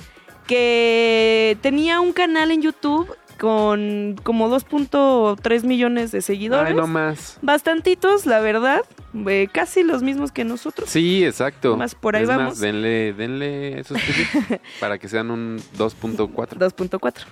[0.46, 6.68] que tenía un canal en YouTube con como 2.3 millones de seguidores.
[6.70, 7.38] Ay, no más.
[7.42, 8.82] Bastantitos, la verdad.
[9.26, 10.88] eh, casi los mismos que nosotros.
[10.88, 11.76] Sí, exacto.
[11.76, 12.60] Más por ahí Es más, vamos.
[12.60, 13.98] denle, denle esos
[14.80, 16.28] para que sean un 2.4.
[16.30, 17.24] 2.4.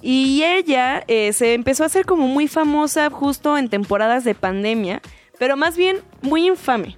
[0.00, 5.02] Y ella eh, se empezó a hacer como muy famosa justo en temporadas de pandemia,
[5.38, 6.96] pero más bien muy infame.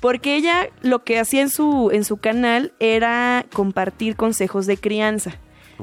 [0.00, 5.32] Porque ella lo que hacía en su, en su canal era compartir consejos de crianza.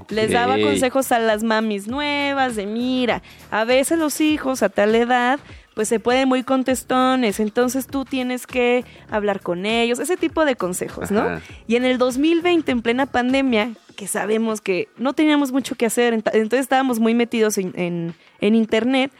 [0.10, 4.94] Les daba consejos a las mamis nuevas de mira, a veces los hijos a tal
[4.94, 5.40] edad
[5.74, 10.56] pues se pueden muy contestones, entonces tú tienes que hablar con ellos, ese tipo de
[10.56, 11.22] consejos, ¿no?
[11.22, 11.42] Ajá.
[11.68, 16.16] Y en el 2020, en plena pandemia, que sabemos que no teníamos mucho que hacer,
[16.16, 19.12] ent- entonces estábamos muy metidos en, en- en internet,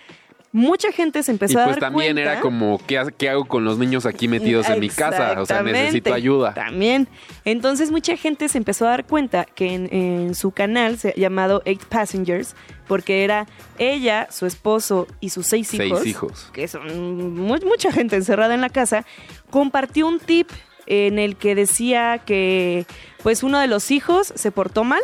[0.58, 2.32] mucha gente se empezó y a pues dar también cuenta.
[2.34, 5.40] era como, ¿qué, qué hago con los niños aquí metidos en mi casa?
[5.40, 6.54] O sea, necesito ayuda.
[6.54, 7.08] También.
[7.46, 11.62] Entonces mucha gente se empezó a dar cuenta que en, en su canal se, llamado
[11.66, 12.56] Eight Passengers,
[12.88, 13.46] porque era
[13.78, 16.50] ella, su esposo y sus seis Seis hijos, hijos.
[16.54, 19.06] que son mu- mucha gente encerrada en la casa,
[19.50, 20.50] compartió un tip
[20.86, 22.86] en el que decía que
[23.22, 25.02] pues uno de los hijos se portó mal.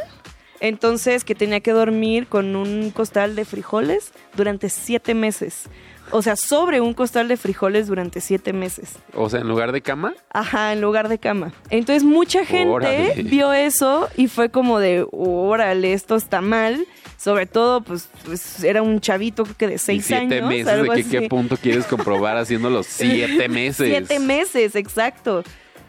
[0.59, 5.69] Entonces que tenía que dormir con un costal de frijoles durante siete meses.
[6.11, 8.97] O sea, sobre un costal de frijoles durante siete meses.
[9.15, 10.13] O sea, en lugar de cama.
[10.31, 11.53] Ajá, en lugar de cama.
[11.69, 13.23] Entonces mucha gente Órale.
[13.23, 16.85] vio eso y fue como de, órale, esto está mal.
[17.17, 20.49] Sobre todo, pues, pues, era un chavito creo que de y seis siete años.
[20.49, 23.87] meses, ¿de qué, punto quieres comprobar haciendo los siete meses?
[23.87, 25.43] Siete meses, exacto.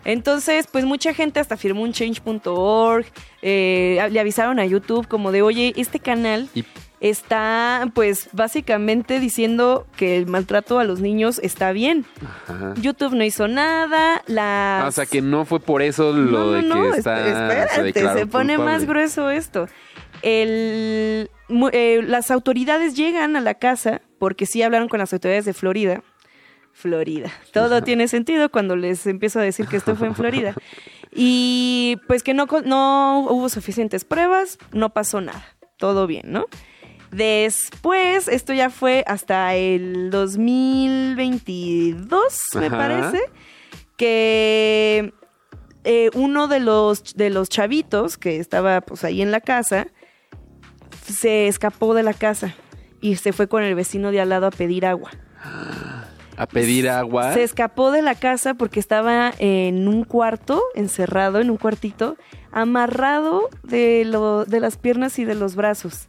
[0.05, 3.07] Entonces, pues mucha gente hasta firmó un change.org,
[3.43, 6.65] eh, le avisaron a YouTube como de, oye, este canal Y-
[7.01, 12.07] está, pues, básicamente diciendo que el maltrato a los niños está bien.
[12.47, 12.75] Ajá.
[12.81, 14.83] YouTube no hizo nada, la...
[14.85, 17.27] Ah, o sea, que no fue por eso lo de que está...
[17.27, 18.73] espérate, se, pone culpable.
[18.79, 19.69] más grueso esto.
[20.23, 21.31] El,
[21.73, 26.03] eh, las autoridades llegan a la casa, porque sí hablaron con las autoridades de Florida.
[26.75, 27.33] Florida.
[27.53, 30.55] Todo tiene sentido cuando les empiezo a decir que esto fue en Florida.
[31.15, 35.43] Y pues que no, no hubo suficientes pruebas, no pasó nada.
[35.79, 36.45] Todo bien, ¿no?
[37.11, 42.77] Después, esto ya fue hasta el 2022, me Ajá.
[42.77, 43.23] parece,
[43.97, 45.15] que
[45.85, 49.87] eh, uno de los, de los chavitos que estaba pues ahí en la casa
[51.07, 52.53] se escapó de la casa
[53.01, 55.13] y se fue con el vecino de al lado a pedir agua.
[56.37, 57.33] A pedir agua.
[57.35, 62.17] Se escapó de la casa porque estaba en un cuarto, encerrado en un cuartito,
[62.53, 66.07] amarrado de, lo, de las piernas y de los brazos.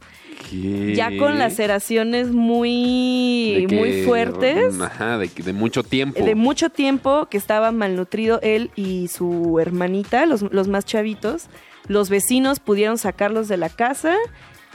[0.50, 0.94] ¿Qué?
[0.94, 4.78] Ya con laceraciones muy, que- muy fuertes.
[4.80, 6.22] Ajá, de, de mucho tiempo.
[6.24, 11.46] De mucho tiempo que estaba malnutrido él y su hermanita, los, los más chavitos.
[11.88, 14.14] Los vecinos pudieron sacarlos de la casa.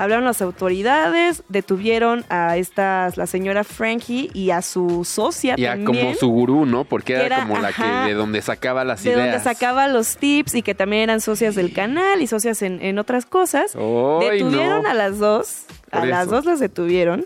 [0.02, 5.86] Hablaron las autoridades, detuvieron a esta, la señora Frankie y a su socia ya también.
[6.06, 6.86] como su gurú, ¿no?
[6.86, 9.32] Porque Que era, era, como la ajá, que de donde sacaba las de ideas.
[9.32, 12.98] donde sacaba los tips y que también eran socias del canal y socias en, en
[13.00, 13.76] otras cosas.
[13.76, 14.90] ¡Ay, detuvieron no!
[14.90, 17.26] a las dos, a las dos las detuvieron.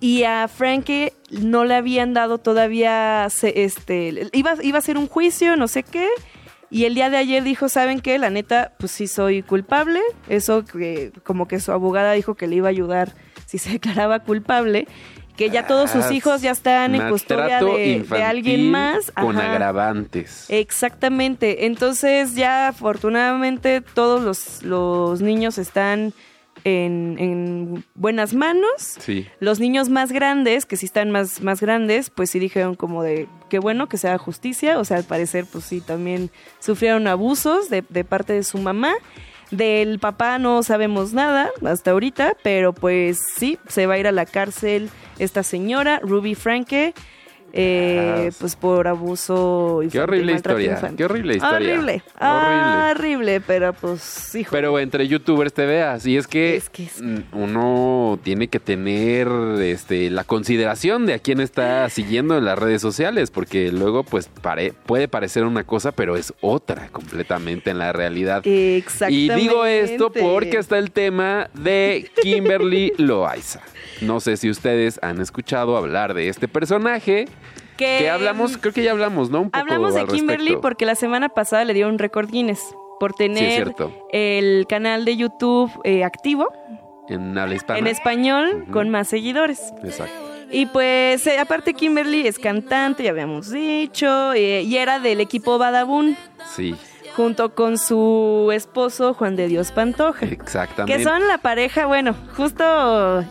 [0.00, 5.56] Y a Frankie no le habían dado todavía, este, iba, iba a ser un juicio,
[5.56, 6.08] no sé qué.
[6.70, 8.18] Y el día de ayer dijo, ¿saben qué?
[8.18, 10.00] La neta, pues sí soy culpable.
[10.28, 13.14] Eso que como que su abogada dijo que le iba a ayudar
[13.46, 14.86] si se declaraba culpable.
[15.36, 19.12] Que ya todos sus Ah, hijos ya están en custodia de, alguien más.
[19.12, 20.46] Con agravantes.
[20.48, 21.66] Exactamente.
[21.66, 26.12] Entonces ya afortunadamente todos los, los niños están
[26.64, 28.96] en, en buenas manos.
[28.98, 29.26] Sí.
[29.40, 33.28] Los niños más grandes, que sí están más, más grandes, pues sí dijeron como de
[33.48, 34.78] qué bueno que se haga justicia.
[34.78, 38.94] O sea, al parecer, pues sí, también sufrieron abusos de, de parte de su mamá.
[39.50, 44.12] Del papá no sabemos nada hasta ahorita, pero pues sí, se va a ir a
[44.12, 46.92] la cárcel esta señora, Ruby Franke,
[47.52, 50.70] eh, pues por abuso Qué infantil, horrible historia.
[50.72, 50.96] infantil.
[50.96, 51.56] Qué horrible historia.
[51.56, 52.90] Horrible, Horrible.
[52.92, 54.50] horrible, pero pues, hijo.
[54.52, 56.06] Pero entre youtubers te veas.
[56.06, 59.28] Y es que, Es que es- mm, uno tiene que tener
[59.60, 63.30] este, la consideración de a quién está siguiendo en las redes sociales.
[63.30, 68.44] Porque luego, pues, pare- puede parecer una cosa, pero es otra completamente en la realidad.
[68.44, 69.34] Y Exactamente.
[69.36, 73.60] digo esto porque está el tema de Kimberly Loaiza.
[74.00, 77.26] No sé si ustedes han escuchado hablar de este personaje.
[77.78, 79.40] Que- Que hablamos, creo que ya hablamos, ¿no?
[79.40, 80.60] Un poco Hablamos de Kimberly respecto.
[80.60, 82.60] porque la semana pasada le dieron un récord Guinness
[83.00, 83.72] por tener
[84.12, 86.48] el canal de YouTube eh, activo
[87.08, 87.78] En habla hispana.
[87.78, 89.72] en español con más seguidores.
[89.84, 90.12] Exacto.
[90.50, 95.58] Y pues, eh, aparte Kimberly es cantante, ya habíamos dicho, eh, y era del equipo
[95.58, 96.16] Badabun,
[96.56, 96.74] Sí,
[97.14, 100.24] junto con su esposo Juan de Dios Pantoja.
[100.26, 100.96] exactamente.
[100.96, 102.64] Que son la pareja, bueno, justo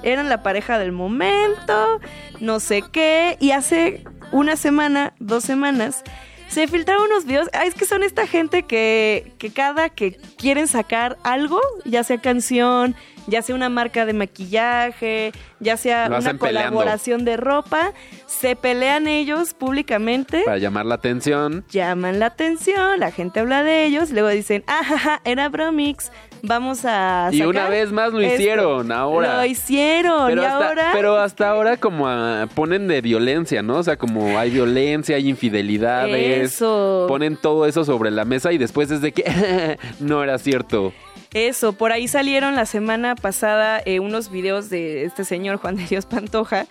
[0.03, 1.99] eran la pareja del momento,
[2.39, 6.03] no sé qué, y hace una semana, dos semanas,
[6.47, 10.67] se filtraron unos videos, ah, es que son esta gente que, que cada que quieren
[10.67, 12.95] sacar algo, ya sea canción,
[13.27, 16.71] ya sea una marca de maquillaje, ya sea Lo una peleando.
[16.71, 17.91] colaboración de ropa,
[18.27, 21.65] se pelean ellos públicamente Para llamar la atención.
[21.69, 26.85] llaman la atención, la gente habla de ellos, luego dicen, ah, jaja, era Bromix, vamos
[26.85, 28.35] a Y una vez más lo esto".
[28.35, 29.37] hicieron, ahora.
[29.37, 30.89] Lo hicieron, Pero y hasta, ahora...
[30.93, 33.77] pero hasta ahora como ah, ponen de violencia, ¿no?
[33.77, 36.53] O sea, como hay violencia, hay infidelidades.
[36.53, 37.05] Eso.
[37.07, 40.93] Ponen todo eso sobre la mesa y después es de que no era cierto.
[41.33, 45.85] Eso, por ahí salieron la semana pasada eh, unos videos de este señor Juan de
[45.85, 46.65] Dios Pantoja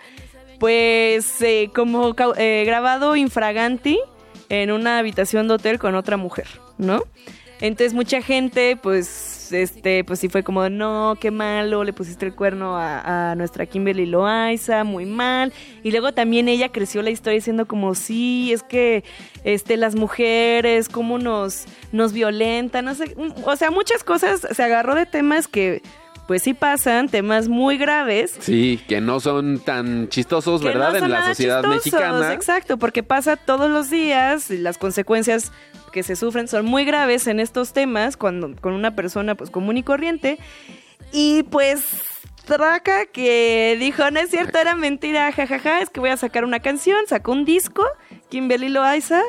[0.58, 3.98] pues eh, como eh, grabado infraganti
[4.48, 6.46] en una habitación de hotel con otra mujer,
[6.78, 7.02] ¿no?
[7.60, 12.34] Entonces mucha gente, pues, este, pues sí fue como, no, qué malo, le pusiste el
[12.34, 15.52] cuerno a, nuestra Kimberly Loaiza, muy mal.
[15.82, 19.04] Y luego también ella creció la historia diciendo como, sí, es que,
[19.44, 24.62] este, las mujeres, cómo nos, nos violentan, no sé, mm, o sea, muchas cosas, se
[24.62, 25.82] agarró de temas que,
[26.26, 28.36] pues sí pasan, temas muy graves.
[28.40, 30.92] Sí, que no son tan chistosos, que ¿verdad?
[30.92, 32.32] no son en la nada sociedad chistosos, mexicana.
[32.32, 35.52] Exacto, porque pasa todos los días y las consecuencias
[35.92, 39.76] que se sufren son muy graves en estos temas cuando con una persona pues común
[39.78, 40.38] y corriente
[41.12, 41.84] y pues
[42.46, 46.60] Traca que dijo, no es cierto, era mentira, jajaja, es que voy a sacar una
[46.60, 47.84] canción, sacó un disco,
[48.28, 49.20] Kimberly Loaiza,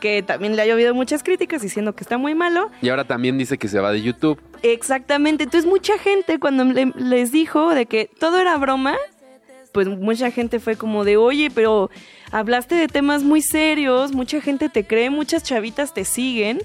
[0.00, 2.70] que también le ha llovido muchas críticas diciendo que está muy malo.
[2.82, 4.40] Y ahora también dice que se va de YouTube.
[4.62, 8.96] Exactamente, entonces mucha gente cuando le- les dijo de que todo era broma,
[9.72, 11.90] pues mucha gente fue como de, oye, pero
[12.32, 16.60] hablaste de temas muy serios, mucha gente te cree, muchas chavitas te siguen.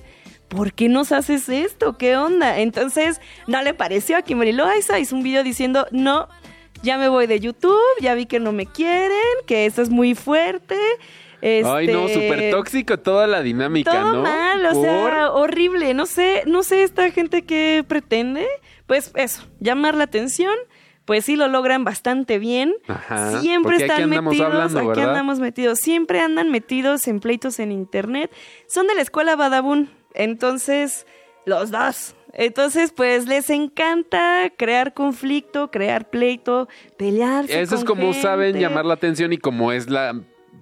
[0.48, 1.98] ¿Por qué nos haces esto?
[1.98, 2.60] ¿Qué onda?
[2.60, 6.28] Entonces, no le pareció a Kimberly Loaiza, hizo un video diciendo, no,
[6.84, 9.17] ya me voy de YouTube, ya vi que no me quieren,
[9.48, 10.78] que esto es muy fuerte.
[11.65, 14.21] Ay, no, este, súper tóxico toda la dinámica, todo ¿no?
[14.23, 15.93] mal, o Por- sea, horrible.
[15.93, 18.47] No sé, no sé esta gente que pretende.
[18.88, 20.53] Pues eso, llamar la atención.
[21.05, 22.73] Pues sí lo logran bastante bien.
[22.88, 25.10] Ajá, Siempre están metidos, hablando, aquí ¿verdad?
[25.10, 25.77] andamos metidos.
[25.77, 28.31] Siempre andan metidos en pleitos en internet.
[28.67, 29.91] Son de la escuela Badabun.
[30.15, 31.05] Entonces,
[31.45, 32.15] los dos.
[32.34, 37.62] Entonces, pues les encanta crear conflicto, crear pleito, pelearse.
[37.62, 40.19] Eso es como saben llamar la atención y como es la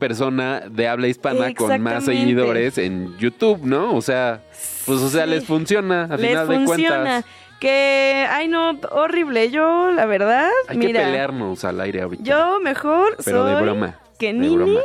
[0.07, 3.95] persona de habla hispana con más seguidores en YouTube, ¿no?
[3.95, 4.41] O sea,
[4.85, 5.29] pues o sea, Sí.
[5.29, 6.95] les funciona a Les final de funciona.
[7.03, 7.25] cuentas.
[7.61, 9.49] Que, ay no, horrible.
[9.49, 12.21] Yo, la verdad, Hay que pelearnos al aire ahorita.
[12.23, 14.77] yo mejor Pero de soy broma, que de Nini,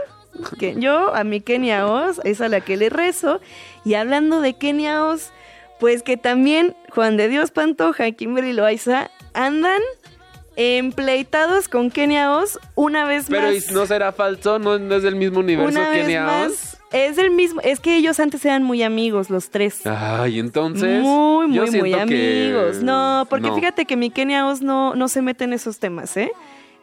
[0.61, 3.41] que yo a mi Kenia Oz, es a la que le rezo.
[3.85, 5.33] Y hablando de Kenia Oz,
[5.81, 9.81] pues que también Juan de Dios Pantoja y Kimberly Loaiza andan
[10.59, 13.71] empleitados con Kenia Oz una vez Pero ¿y más.
[13.71, 14.59] no será falso?
[14.59, 16.47] ¿No, no es del mismo universo una vez Kenia más.
[16.51, 16.75] Oz?
[16.91, 19.87] Es el mismo, es que ellos antes eran muy amigos, los tres.
[19.87, 21.03] Ay, entonces.
[21.03, 22.83] Muy, yo muy, muy que- amigos.
[22.83, 23.55] No, porque no.
[23.55, 26.33] fíjate que mi Kenia Oz no, no se mete en esos temas, ¿eh?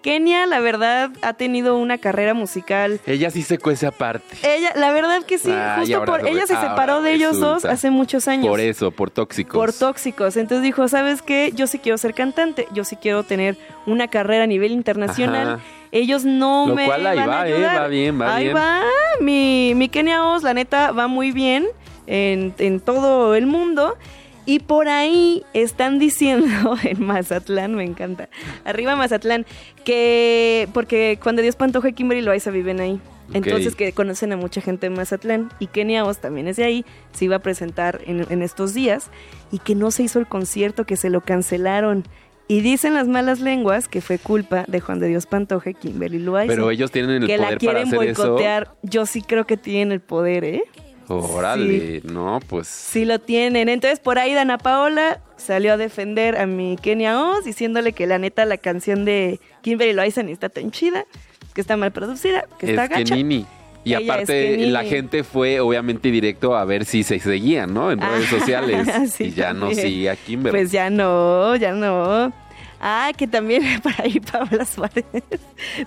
[0.06, 3.00] Kenia, la verdad, ha tenido una carrera musical.
[3.08, 4.38] Ella sí se cuece aparte.
[4.44, 7.90] Ella, la verdad que sí, Ah, justo por ella se separó de ellos dos hace
[7.90, 8.46] muchos años.
[8.48, 9.56] Por eso, por tóxicos.
[9.58, 10.38] Por tóxicos.
[10.38, 11.52] Entonces dijo, ¿sabes qué?
[11.56, 15.48] Yo sí quiero ser cantante, yo sí quiero tener una carrera a nivel internacional.
[15.56, 15.60] Ajá.
[15.92, 17.54] Ellos no Lo me cual ahí van a va, ¿eh?
[17.56, 17.82] ayudar.
[17.82, 18.56] Va bien, va ahí bien.
[18.58, 18.82] va.
[19.22, 21.66] Mi, mi Kenia Oz, la neta, va muy bien
[22.06, 23.98] en, en todo el mundo.
[24.46, 28.30] Y por ahí están diciendo en Mazatlán, me encanta.
[28.64, 29.46] Arriba Mazatlán,
[29.84, 33.00] que porque cuando Dios Pantoja y Kimberly Loaiza viven ahí.
[33.34, 36.86] Entonces que conocen a mucha gente en Mazatlán y Kenia Oz también es de ahí,
[37.12, 39.10] se iba a presentar en, en estos días
[39.52, 42.04] y que no se hizo el concierto, que se lo cancelaron.
[42.48, 46.20] Y dicen las malas lenguas que fue culpa de Juan de Dios Pantoja y Kimberly
[46.20, 46.54] Loaiza.
[46.54, 48.76] Pero ellos tienen el que poder la quieren para hacer boicotear.
[48.84, 50.64] Yo sí creo que tienen el poder, ¿eh?
[51.08, 52.68] Órale, no, pues.
[52.68, 53.70] Sí lo tienen.
[53.70, 58.18] Entonces por ahí Dana Paola salió a defender a mi Kenia Oz diciéndole que la
[58.18, 61.06] neta la canción de Kimberly Loaiza está tan chida,
[61.54, 63.16] que está mal producida, que está es que gacha.
[63.16, 63.46] Nini.
[63.84, 67.92] Y Ella es aparte, la gente fue obviamente directo a ver si se seguían, ¿no?
[67.92, 68.88] En redes Ah, sociales.
[69.12, 69.88] sí, y ya no también.
[69.88, 70.58] sigue a Kimberly.
[70.58, 72.34] Pues ya no, ya no.
[72.82, 75.06] Ah, que también por ahí Paola Suárez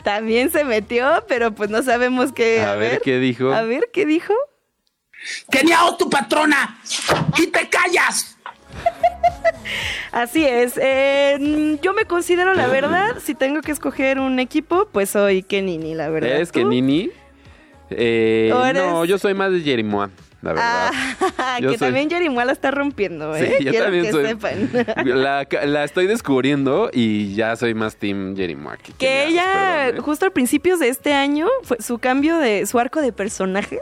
[0.05, 2.61] también se metió, pero pues no sabemos qué.
[2.61, 3.53] a, ver, qué dijo.
[3.53, 4.33] A ver qué dijo.
[5.85, 6.79] Oz, tu patrona.
[7.39, 8.37] Y te callas.
[10.13, 10.75] Así es.
[10.81, 15.95] eh, yo me considero la verdad, si tengo que escoger un equipo, pues soy Kenini,
[15.95, 16.41] la verdad.
[16.41, 16.69] ¿Es que ¿Tú?
[16.69, 17.11] Nini?
[17.91, 20.11] Eh, ¿O eres- No, yo soy más de Jerimoa,
[20.42, 20.90] la verdad.
[21.38, 23.57] Ah, Yo que soy- también Jerimoa la está rompiendo, ¿eh?
[23.59, 24.27] Sí, yo Quiero también que soy.
[24.27, 24.70] sepan.
[25.05, 28.77] La, la estoy descubriendo y ya soy más Team Jerimoa.
[28.98, 29.44] que Oz, ella,
[29.85, 30.01] perdón, ¿eh?
[30.03, 33.81] justo al principios de este año, fue su cambio de su arco de personaje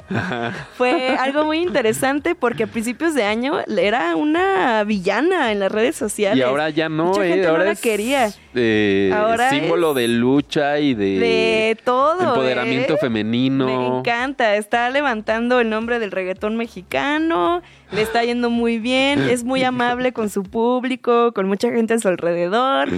[0.77, 5.97] fue algo muy interesante porque a principios de año era una villana en las redes
[5.97, 6.39] sociales.
[6.39, 7.29] Y ahora ya no, Mucha ¿eh?
[7.31, 8.31] gente ahora no la es, quería.
[8.55, 12.21] eh, Ahora símbolo es de lucha y de, de todo.
[12.21, 12.99] empoderamiento ¿eh?
[12.99, 13.67] femenino.
[13.67, 19.43] Me encanta, está levantando el nombre del reggaetón mexicano, le está yendo muy bien, es
[19.43, 22.89] muy amable con su público, con mucha gente a su alrededor.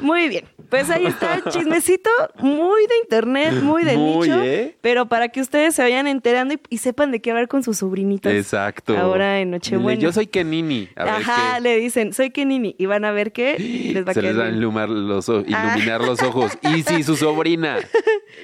[0.00, 0.44] Muy bien.
[0.68, 4.76] Pues ahí está el chismecito, muy de internet, muy de Muy, nicho, ¿eh?
[4.80, 7.78] pero para que ustedes se vayan enterando y, y sepan de qué hablar con sus
[7.78, 8.32] sobrinitas.
[8.32, 8.96] Exacto.
[8.96, 10.00] Ahora en Nochebuena.
[10.00, 10.88] Yo soy Kenini.
[10.96, 11.60] A ver Ajá, qué.
[11.62, 13.56] le dicen, soy Kenini, y van a ver que
[13.94, 14.58] les va a Se les quedar va a bien.
[14.58, 15.72] ilumar los, o- Ah.
[15.74, 16.52] iluminar los ojos.
[16.74, 17.78] Y si su sobrina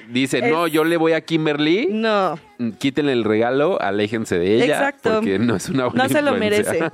[0.09, 2.39] dice, no, yo le voy a Kimberly, No,
[2.79, 4.65] quítenle el regalo, aléjense de ella.
[4.65, 5.15] Exacto.
[5.15, 6.71] Porque no es una buena no se lo influencia.
[6.73, 6.89] merece.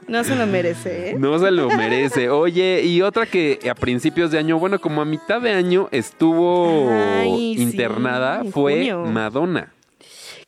[0.08, 1.14] No se lo merece, ¿eh?
[1.18, 2.30] No se lo merece.
[2.30, 6.88] Oye, y otra que a principios de año, bueno, como a mitad de año estuvo
[6.90, 9.04] Ay, internada fue junio.
[9.06, 9.72] Madonna.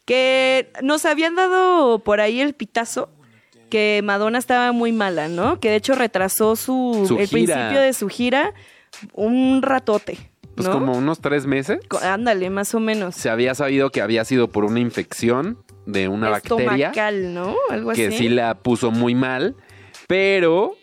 [0.04, 3.10] Que nos habían dado por ahí el pitazo
[3.68, 5.60] que Madonna estaba muy mala, ¿no?
[5.60, 7.54] Que de hecho retrasó su, Su el gira.
[7.54, 8.54] principio de su gira
[9.12, 10.16] un ratote.
[10.54, 10.74] Pues ¿no?
[10.74, 11.78] como unos tres meses.
[12.02, 13.14] Ándale, más o menos.
[13.14, 17.54] Se había sabido que había sido por una infección de una bacteria Estomacal, ¿no?
[17.70, 18.18] Algo que así.
[18.18, 19.54] sí la puso muy mal,
[20.06, 20.74] pero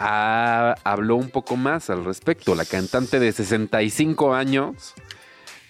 [0.00, 2.54] habló un poco más al respecto.
[2.54, 4.94] La cantante de 65 años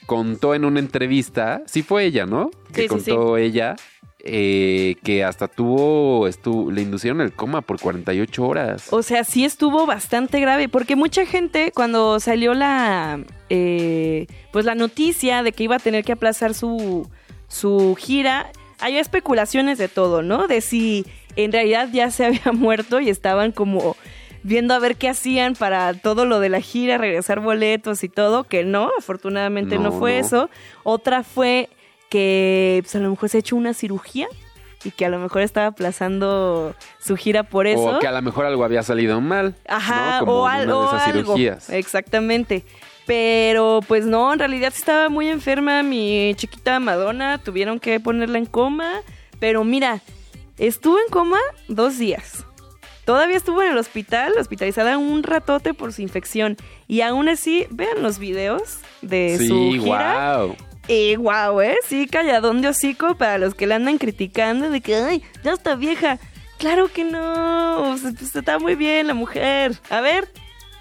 [0.07, 2.51] contó en una entrevista, sí fue ella, ¿no?
[2.73, 3.77] Que Sí, sí, contó ella
[4.23, 6.29] eh, que hasta tuvo,
[6.71, 8.87] le inducieron el coma por 48 horas.
[8.91, 14.75] O sea, sí estuvo bastante grave, porque mucha gente cuando salió la, eh, pues la
[14.75, 17.09] noticia de que iba a tener que aplazar su,
[17.49, 20.49] su gira, hay especulaciones de todo, ¿no?
[20.49, 23.97] De si en realidad ya se había muerto y estaban como
[24.43, 28.45] viendo a ver qué hacían para todo lo de la gira, regresar boletos y todo,
[28.45, 30.27] que no, afortunadamente no, No, fue no.
[30.27, 30.51] eso.
[30.83, 31.69] Otra fue
[32.09, 34.27] que pues, a lo mejor se ha hecho una cirugía
[34.83, 37.97] y que a lo mejor estaba aplazando su gira por eso.
[37.97, 39.55] O que a lo mejor algo había salido mal.
[39.69, 40.27] Ajá, ¿no?
[40.27, 41.23] Como o, en al- una de o esas algo.
[41.35, 41.71] cirugías.
[41.71, 42.65] Exactamente.
[43.07, 48.47] Pero pues no, en realidad estaba muy enferma mi chiquita Madonna, tuvieron que ponerla en
[48.47, 49.03] coma,
[49.41, 50.01] pero mira,
[50.59, 52.47] estuvo en coma dos días.
[53.11, 56.57] Todavía estuvo en el hospital, hospitalizada un ratote por su infección.
[56.87, 60.37] Y aún así, vean los videos de su gira.
[60.37, 60.57] wow.
[60.87, 61.75] Y guau, ¿eh?
[61.89, 65.75] Sí, calladón de hocico para los que la andan criticando de que, ay, ya está
[65.75, 66.21] vieja.
[66.59, 69.73] Claro que no, pues, pues, está muy bien la mujer.
[69.91, 70.29] A ver,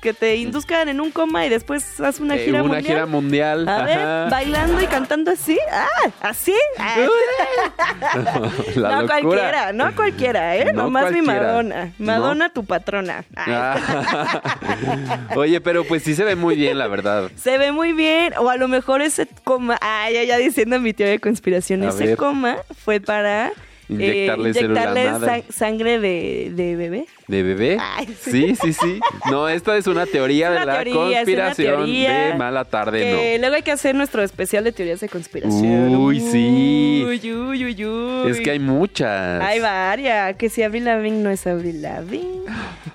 [0.01, 2.85] que te induzcan en un coma y después haz una Eh, gira una mundial.
[2.95, 3.67] gira mundial.
[3.69, 5.57] A ver, bailando y cantando así.
[5.71, 5.87] Ah,
[6.21, 6.53] así.
[6.77, 6.95] Ah.
[8.75, 9.19] La no locura.
[9.21, 10.65] cualquiera, no cualquiera, ¿eh?
[10.73, 11.21] No Nomás mi.
[11.21, 11.85] Madonna.
[11.97, 12.05] ¿No?
[12.05, 13.23] Madonna, tu patrona.
[13.35, 15.27] Ah.
[15.35, 17.29] Oye, pero pues sí se ve muy bien, la verdad.
[17.35, 20.93] Se ve muy bien, o a lo mejor ese coma, ay, ya, ya diciendo mi
[20.93, 22.17] teoría de conspiración, A ese ver.
[22.17, 23.51] coma fue para
[23.89, 25.27] Inyectarle célula inyectarle madre.
[25.27, 27.05] sang- sangre de, de bebé.
[27.27, 27.77] ¿De bebé?
[27.79, 28.99] Ay, sí, sí, sí.
[29.31, 33.55] No, esta es una teoría Es de la teoría, conspiración de mala tarde, Que luego
[33.55, 35.95] hay que hacer nuestro especial de teorías de conspiración.
[35.95, 37.03] Uy, sí.
[37.07, 38.23] Uy, uy, uy, no.
[38.25, 38.31] uy.
[38.31, 39.41] Es que hay muchas.
[39.43, 40.35] Hay varias.
[40.37, 42.43] Que si Avril Lavigne no es Avril Lavigne.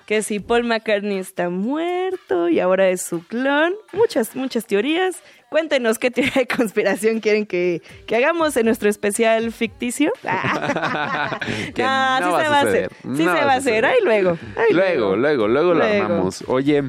[0.06, 3.72] que si Paul McCartney está muerto y ahora es su clon.
[3.92, 5.16] Muchas, muchas teorías.
[5.54, 10.10] Cuéntenos qué teoría de conspiración quieren que, que hagamos en nuestro especial ficticio.
[11.74, 12.90] Que no, sí va se va a hacer.
[13.02, 13.84] Sí no se va a hacer.
[13.86, 14.36] Ahí luego.
[14.72, 16.42] Luego, luego, luego lo armamos.
[16.48, 16.82] Oye,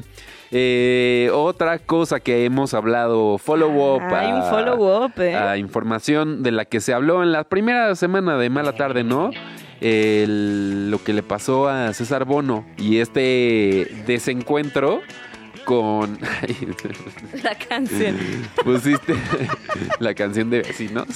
[0.50, 4.02] eh, otra cosa que hemos hablado, follow up.
[4.02, 5.36] Ah, hay un follow-up, ¿eh?
[5.36, 9.30] a información de la que se habló en la primera semana de Mala Tarde, ¿no?
[9.80, 15.02] El- lo que le pasó a César Bono y este desencuentro
[15.66, 16.18] con...
[17.42, 18.16] La canción.
[18.64, 19.14] Pusiste
[19.98, 21.08] la canción de vecinos.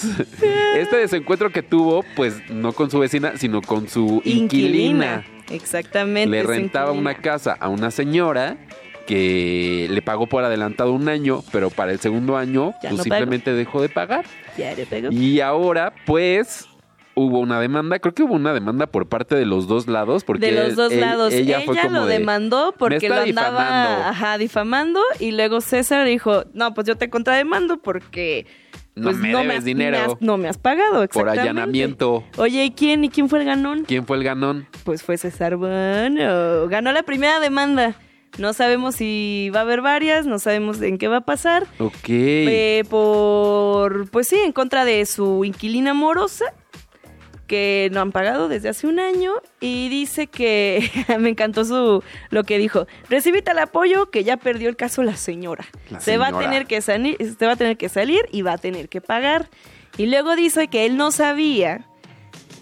[0.77, 5.25] Este desencuentro que tuvo, pues no con su vecina, sino con su inquilina.
[5.49, 6.29] Exactamente.
[6.29, 8.59] Le rentaba una casa a una señora
[9.07, 13.53] que le pagó por adelantado un año, pero para el segundo año pues no simplemente
[13.55, 14.25] dejó de pagar.
[14.59, 15.11] Ya le pegó.
[15.11, 16.69] Y ahora, pues,
[17.15, 17.99] hubo una demanda.
[17.99, 20.25] Creo que hubo una demanda por parte de los dos lados.
[20.25, 21.33] Porque de los dos él- lados.
[21.33, 24.09] Ella, Ella, fue como lo de, demandó porque "Me lo andaba difamando".
[24.09, 28.47] ajá, difamando y luego César dijo, no, pues yo te contrademando porque
[28.95, 29.97] No pues, me no, debes dinero.
[29.99, 31.41] me has- no me has pagado, Por exactamente.
[31.41, 32.25] allanamiento.
[32.37, 33.05] Oye, ¿y quién?
[33.05, 33.85] ¿Y quién fue el ganón?
[33.87, 34.67] ¿Quién fue el ganón?
[34.85, 36.69] Pues fue César Bueno.
[36.69, 37.95] Ganó la primera demanda.
[38.39, 41.67] No sabemos si va a haber varias, no sabemos en qué va a pasar.
[41.81, 41.95] Ok.
[42.09, 46.45] Eh, por, pues sí, en contra de su inquilina morosa,
[47.51, 52.45] que no han pagado desde hace un año, y dice que, me encantó su, lo
[52.45, 55.65] que dijo, recibí tal apoyo que ya perdió el caso la señora.
[55.91, 56.47] La se va a señora.
[56.47, 59.49] tener que salir, se va a tener que salir y va a tener que pagar.
[59.99, 61.89] Y luego dice que él no sabía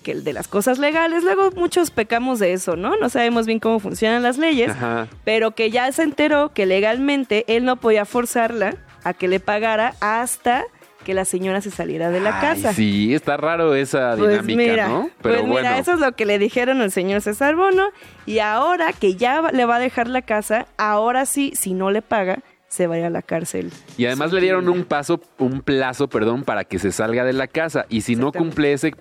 [0.03, 2.97] que el de las cosas legales, luego muchos pecamos de eso, ¿no?
[2.97, 5.07] No sabemos bien cómo funcionan las leyes Ajá.
[5.25, 9.97] pero que ya se enteró que legalmente él no podía forzarla a que le pagara
[10.01, 10.65] hasta
[11.05, 12.73] que la señora se saliera de la Ay, casa.
[12.73, 15.11] Sí, está raro esa Pues dinámica, mira, ¿no?
[15.23, 15.69] Pero pues bueno.
[15.69, 17.89] mira, eso es lo que le dijeron al señor César Bono
[18.27, 22.03] y ahora que ya le va a dejar la casa, ahora sí, si no le
[22.03, 23.73] paga, se va a la cárcel.
[23.97, 27.47] Y además le dieron un paso, un plazo, perdón, para que se salga de la
[27.47, 27.87] casa.
[27.89, 28.93] Y si no cumple ese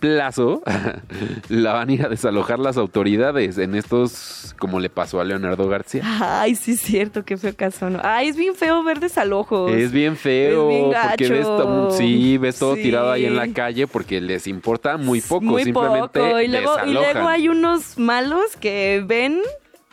[0.00, 0.62] plazo,
[1.48, 5.68] la van a ir a desalojar las autoridades en estos, como le pasó a Leonardo
[5.68, 6.02] García.
[6.20, 8.00] Ay, sí es cierto, qué feo caso, ¿no?
[8.02, 9.70] Ay, es bien feo ver desalojos.
[9.70, 12.82] Es bien feo, Es bien porque ves, sí, ves todo Sí.
[12.82, 16.40] tirado ahí en la calle porque les importa muy poco, Muy simplemente poco.
[16.40, 16.92] Y luego, y desalojan.
[16.94, 19.40] luego hay unos malos que ven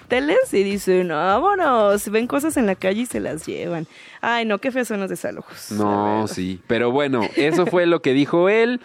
[0.08, 3.88] teles y dicen, vámonos, ven cosas en la calle y se las llevan.
[4.22, 5.72] Ay, no, qué feos son los desalojos.
[5.72, 6.62] No, sí.
[6.68, 8.82] Pero bueno, eso fue lo que dijo él.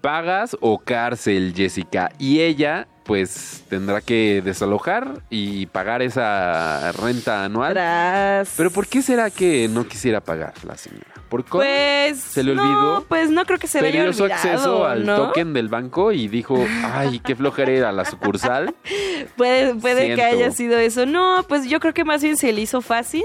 [0.00, 2.10] Pagas o cárcel, Jessica.
[2.18, 7.72] Y ella, pues, tendrá que desalojar y pagar esa renta anual.
[7.72, 8.54] Tras.
[8.56, 11.06] Pero ¿por qué será que no quisiera pagar la señora?
[11.28, 11.50] ¿Por qué?
[11.50, 12.20] Pues.
[12.20, 13.04] ¿Se le no, olvidó?
[13.08, 15.16] pues no creo que se le haya olvidado, acceso al ¿no?
[15.16, 18.74] token del banco y dijo, ay, qué flojera la sucursal.
[19.36, 21.06] Puede, puede que haya sido eso.
[21.06, 23.24] No, pues yo creo que más bien se le hizo fácil.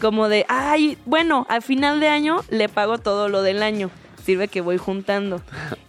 [0.00, 3.90] Como de, ay, bueno, al final de año le pago todo lo del año.
[4.24, 5.42] Sirve que voy juntando.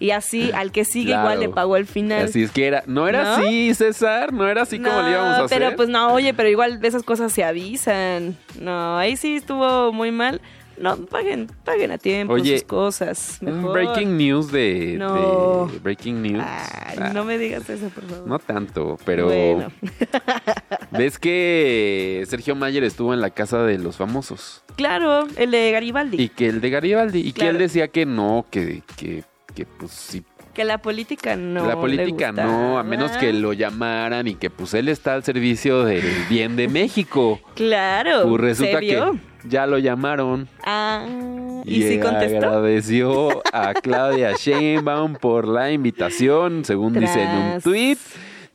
[0.06, 1.24] Y así, al que sigue Claro.
[1.24, 2.26] igual le pago al final.
[2.26, 3.30] Así es que era, no era ¿No?
[3.48, 5.58] así, César, no era así como le íbamos a hacer.
[5.60, 8.38] Pero pues no, oye, pero igual esas cosas se avisan.
[8.60, 10.42] No, ahí sí estuvo muy mal.
[10.78, 13.38] No, paguen, paguen a tiempo Oye, sus cosas.
[13.42, 13.72] Mejor.
[13.72, 15.68] breaking news de, No.
[15.72, 16.44] de breaking news.
[16.46, 18.28] Ay, Ah, no me digas eso, por favor.
[18.28, 19.72] no tanto, pero Bueno.
[20.92, 26.22] ves que Sergio Mayer estuvo en la casa de los famosos Claro, el de Garibaldi.
[26.22, 29.24] y que el de Garibaldi y que él decía que no, que, que,
[29.56, 31.64] que pues sí, Que la política no.
[31.64, 35.24] la le política no, a menos que lo llamaran y que pues él está al
[35.24, 37.40] servicio del bien de México.
[37.56, 38.28] Claro.
[38.28, 39.02] Pues resulta que
[39.46, 40.50] ya lo llamaron.
[40.66, 41.06] Ah,
[41.64, 42.38] ¿y, Y sí contestó?
[42.38, 47.64] agradeció a Claudia Sheinbaum por la invitación, según dice en un Tras.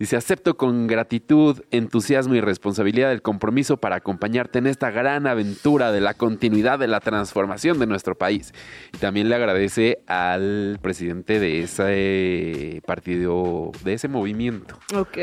[0.00, 5.92] Dice, acepto con gratitud, entusiasmo y responsabilidad el compromiso para acompañarte en esta gran aventura
[5.92, 8.54] de la continuidad de la transformación de nuestro país.
[8.94, 14.78] Y también le agradece al presidente de ese partido, de ese movimiento.
[14.94, 15.18] Ok.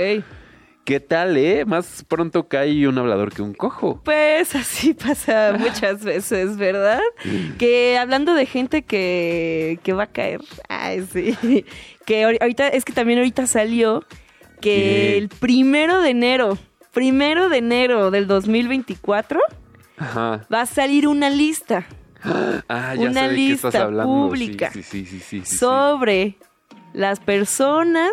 [0.85, 1.65] ¿Qué tal, eh?
[1.65, 3.99] Más pronto cae un hablador que un cojo.
[4.05, 7.01] Pues así pasa muchas veces, ¿verdad?
[7.57, 10.41] Que hablando de gente que, que va a caer.
[10.69, 11.65] Ay, sí.
[12.05, 14.05] Que ahori- ahorita, es que también ahorita salió
[14.61, 15.17] que ¿Qué?
[15.17, 16.57] el primero de enero,
[16.93, 19.39] primero de enero del 2024,
[19.97, 20.45] Ajá.
[20.53, 21.87] va a salir una lista
[22.69, 24.13] Ah, ya Una sé de qué estás lista hablando.
[24.27, 25.45] pública sí, sí, sí.
[25.45, 26.35] sobre
[26.93, 28.11] las personas,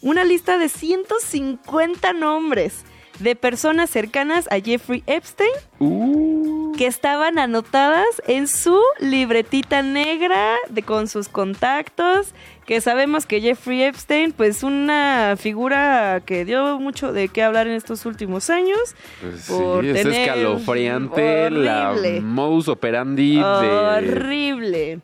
[0.00, 2.84] una lista de 150 nombres
[3.18, 10.82] de personas cercanas a Jeffrey Epstein Uh, que estaban anotadas en su libretita negra de
[10.82, 12.32] con sus contactos,
[12.70, 17.72] que sabemos que Jeffrey Epstein, pues una figura que dio mucho de qué hablar en
[17.72, 18.78] estos últimos años.
[19.20, 25.00] pues por sí, es tener- escalofriante la modus operandi de, Horrible.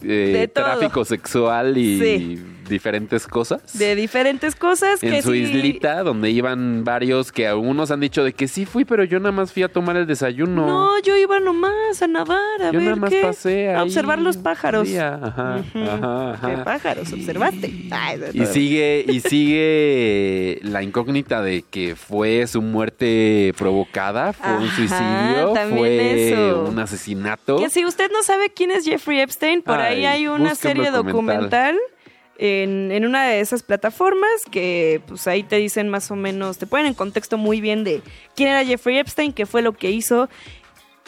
[0.00, 2.42] de tráfico sexual y Sí.
[2.68, 3.76] Diferentes cosas.
[3.78, 8.24] De diferentes cosas que en su sí- islita, donde iban varios que algunos han dicho
[8.24, 10.66] de que sí fui, pero yo nada más fui a tomar el desayuno.
[10.66, 13.22] No, yo iba nomás a nadar, a yo ver nada más qué.
[13.22, 14.82] pasé a ahí observar los pájaros.
[14.86, 16.50] un día, Ajá, ajá, ajá.
[16.50, 17.72] ¿Qué pájaros observaste?
[17.90, 24.64] Ay, Y sigue, y sigue la incógnita de que fue su muerte provocada, fue un
[24.64, 26.64] Ajá, suicidio, también fue eso.
[26.68, 27.56] un asesinato.
[27.58, 30.56] Que si usted no sabe quién es Jeffrey Epstein, por Ay, ahí hay una un
[30.56, 31.76] serie documental.
[31.76, 31.78] documental,
[32.38, 36.66] en, en una de esas plataformas que pues ahí te dicen más o menos, te
[36.66, 38.02] ponen en contexto muy bien de
[38.34, 40.28] quién era Jeffrey Epstein, qué fue lo que hizo,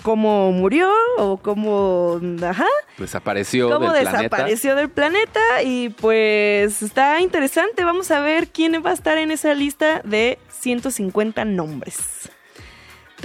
[0.03, 2.67] cómo murió o cómo, ajá,
[2.99, 4.19] Desapareció cómo del planeta.
[4.23, 9.31] desapareció del planeta y pues está interesante, vamos a ver quién va a estar en
[9.31, 12.31] esa lista de 150 nombres.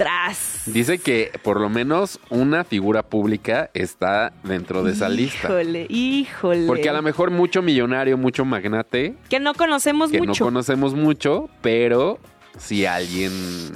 [0.00, 0.62] Tras.
[0.64, 5.48] Dice que por lo menos una figura pública está dentro de esa lista.
[5.48, 6.66] Híjole, híjole.
[6.66, 10.44] Porque a lo mejor mucho millonario, mucho magnate, Que no conocemos que mucho.
[10.44, 12.18] no conocemos mucho, pero
[12.56, 13.30] si alguien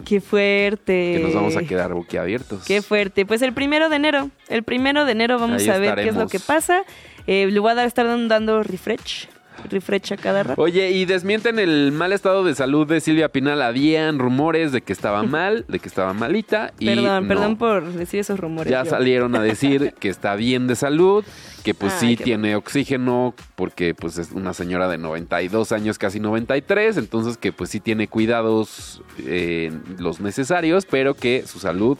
[0.07, 1.12] Qué fuerte.
[1.18, 2.64] que nos vamos a quedar boquiabiertos.
[2.64, 3.27] Qué fuerte.
[3.27, 4.31] Pues el primero de enero.
[4.49, 6.85] El primero de enero vamos Ahí a ver qué es lo que pasa.
[7.27, 9.29] Eh, le voy a estar dando refresh.
[10.23, 10.61] Cada rato.
[10.61, 13.63] Oye, y desmienten el mal estado de salud de Silvia Pinal.
[13.63, 16.73] Habían rumores de que estaba mal, de que estaba malita.
[16.79, 17.29] Y perdón, no.
[17.29, 18.71] perdón por decir esos rumores.
[18.71, 18.91] Ya yo.
[18.91, 21.25] salieron a decir que está bien de salud,
[21.63, 26.97] que pues sí tiene oxígeno, porque pues es una señora de 92 años, casi 93,
[26.97, 31.99] entonces que pues sí tiene cuidados eh, los necesarios, pero que su salud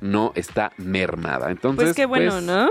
[0.00, 1.50] no está mermada.
[1.50, 2.68] Entonces, Pues qué bueno, pues, ¿no?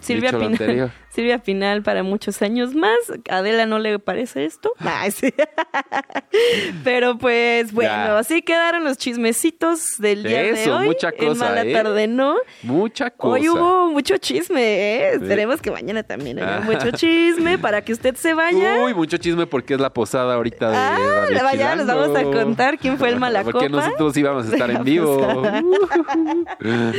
[0.00, 0.92] Silvia Pinal.
[1.20, 2.96] Silvia Pinal para muchos años más.
[3.28, 4.72] Adela no le parece esto.
[5.12, 5.34] Sí.
[6.84, 8.18] Pero pues bueno, Ya.
[8.18, 10.86] así quedaron los chismecitos del día de Eso, hoy.
[10.86, 11.72] mucha En cosa, mala ¿eh?
[11.72, 12.36] tarde, ¿no?
[12.62, 13.34] Mucha cosa.
[13.34, 15.10] Hoy hubo mucho chisme, ¿eh?
[15.14, 16.60] Esperemos que mañana también haya Ah.
[16.60, 18.76] mucho chisme para que usted se vaya.
[18.82, 20.96] Uy, mucho chisme porque es la posada ahorita de Ah,
[21.28, 23.52] Radio vaya, les vamos a contar quién fue el malacopa.
[23.52, 25.16] Porque nosotros íbamos a estar de en vivo.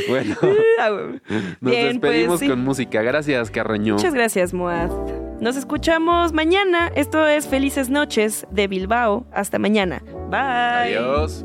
[0.08, 0.36] bueno,
[0.80, 1.20] Ah, güey.
[1.60, 2.48] nos Bien, pues, despedimos sí.
[2.48, 3.02] con música.
[3.02, 3.94] Gracias, Carreño.
[3.94, 4.90] Muchas gracias, Moad.
[5.40, 6.92] Nos escuchamos mañana.
[6.94, 9.26] Esto es Felices Noches de Bilbao.
[9.32, 10.02] Hasta mañana.
[10.30, 10.96] Bye.
[10.96, 11.44] Adiós.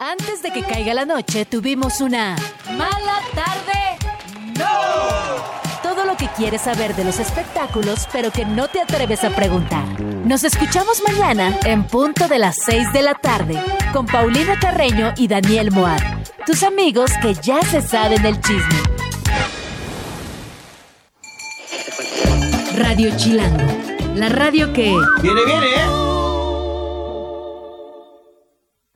[0.00, 2.34] Antes de que caiga la noche, tuvimos una
[2.78, 3.98] mala tarde.
[4.58, 5.57] ¡No!
[6.18, 9.84] Que quieres saber de los espectáculos, pero que no te atreves a preguntar.
[10.00, 13.62] Nos escuchamos mañana en punto de las 6 de la tarde
[13.92, 16.00] con Paulina Carreño y Daniel Moad,
[16.44, 18.82] tus amigos que ya se saben el chisme.
[22.76, 23.66] Radio Chilango,
[24.14, 24.92] la radio que...
[25.22, 26.07] Viene, viene, ¿eh?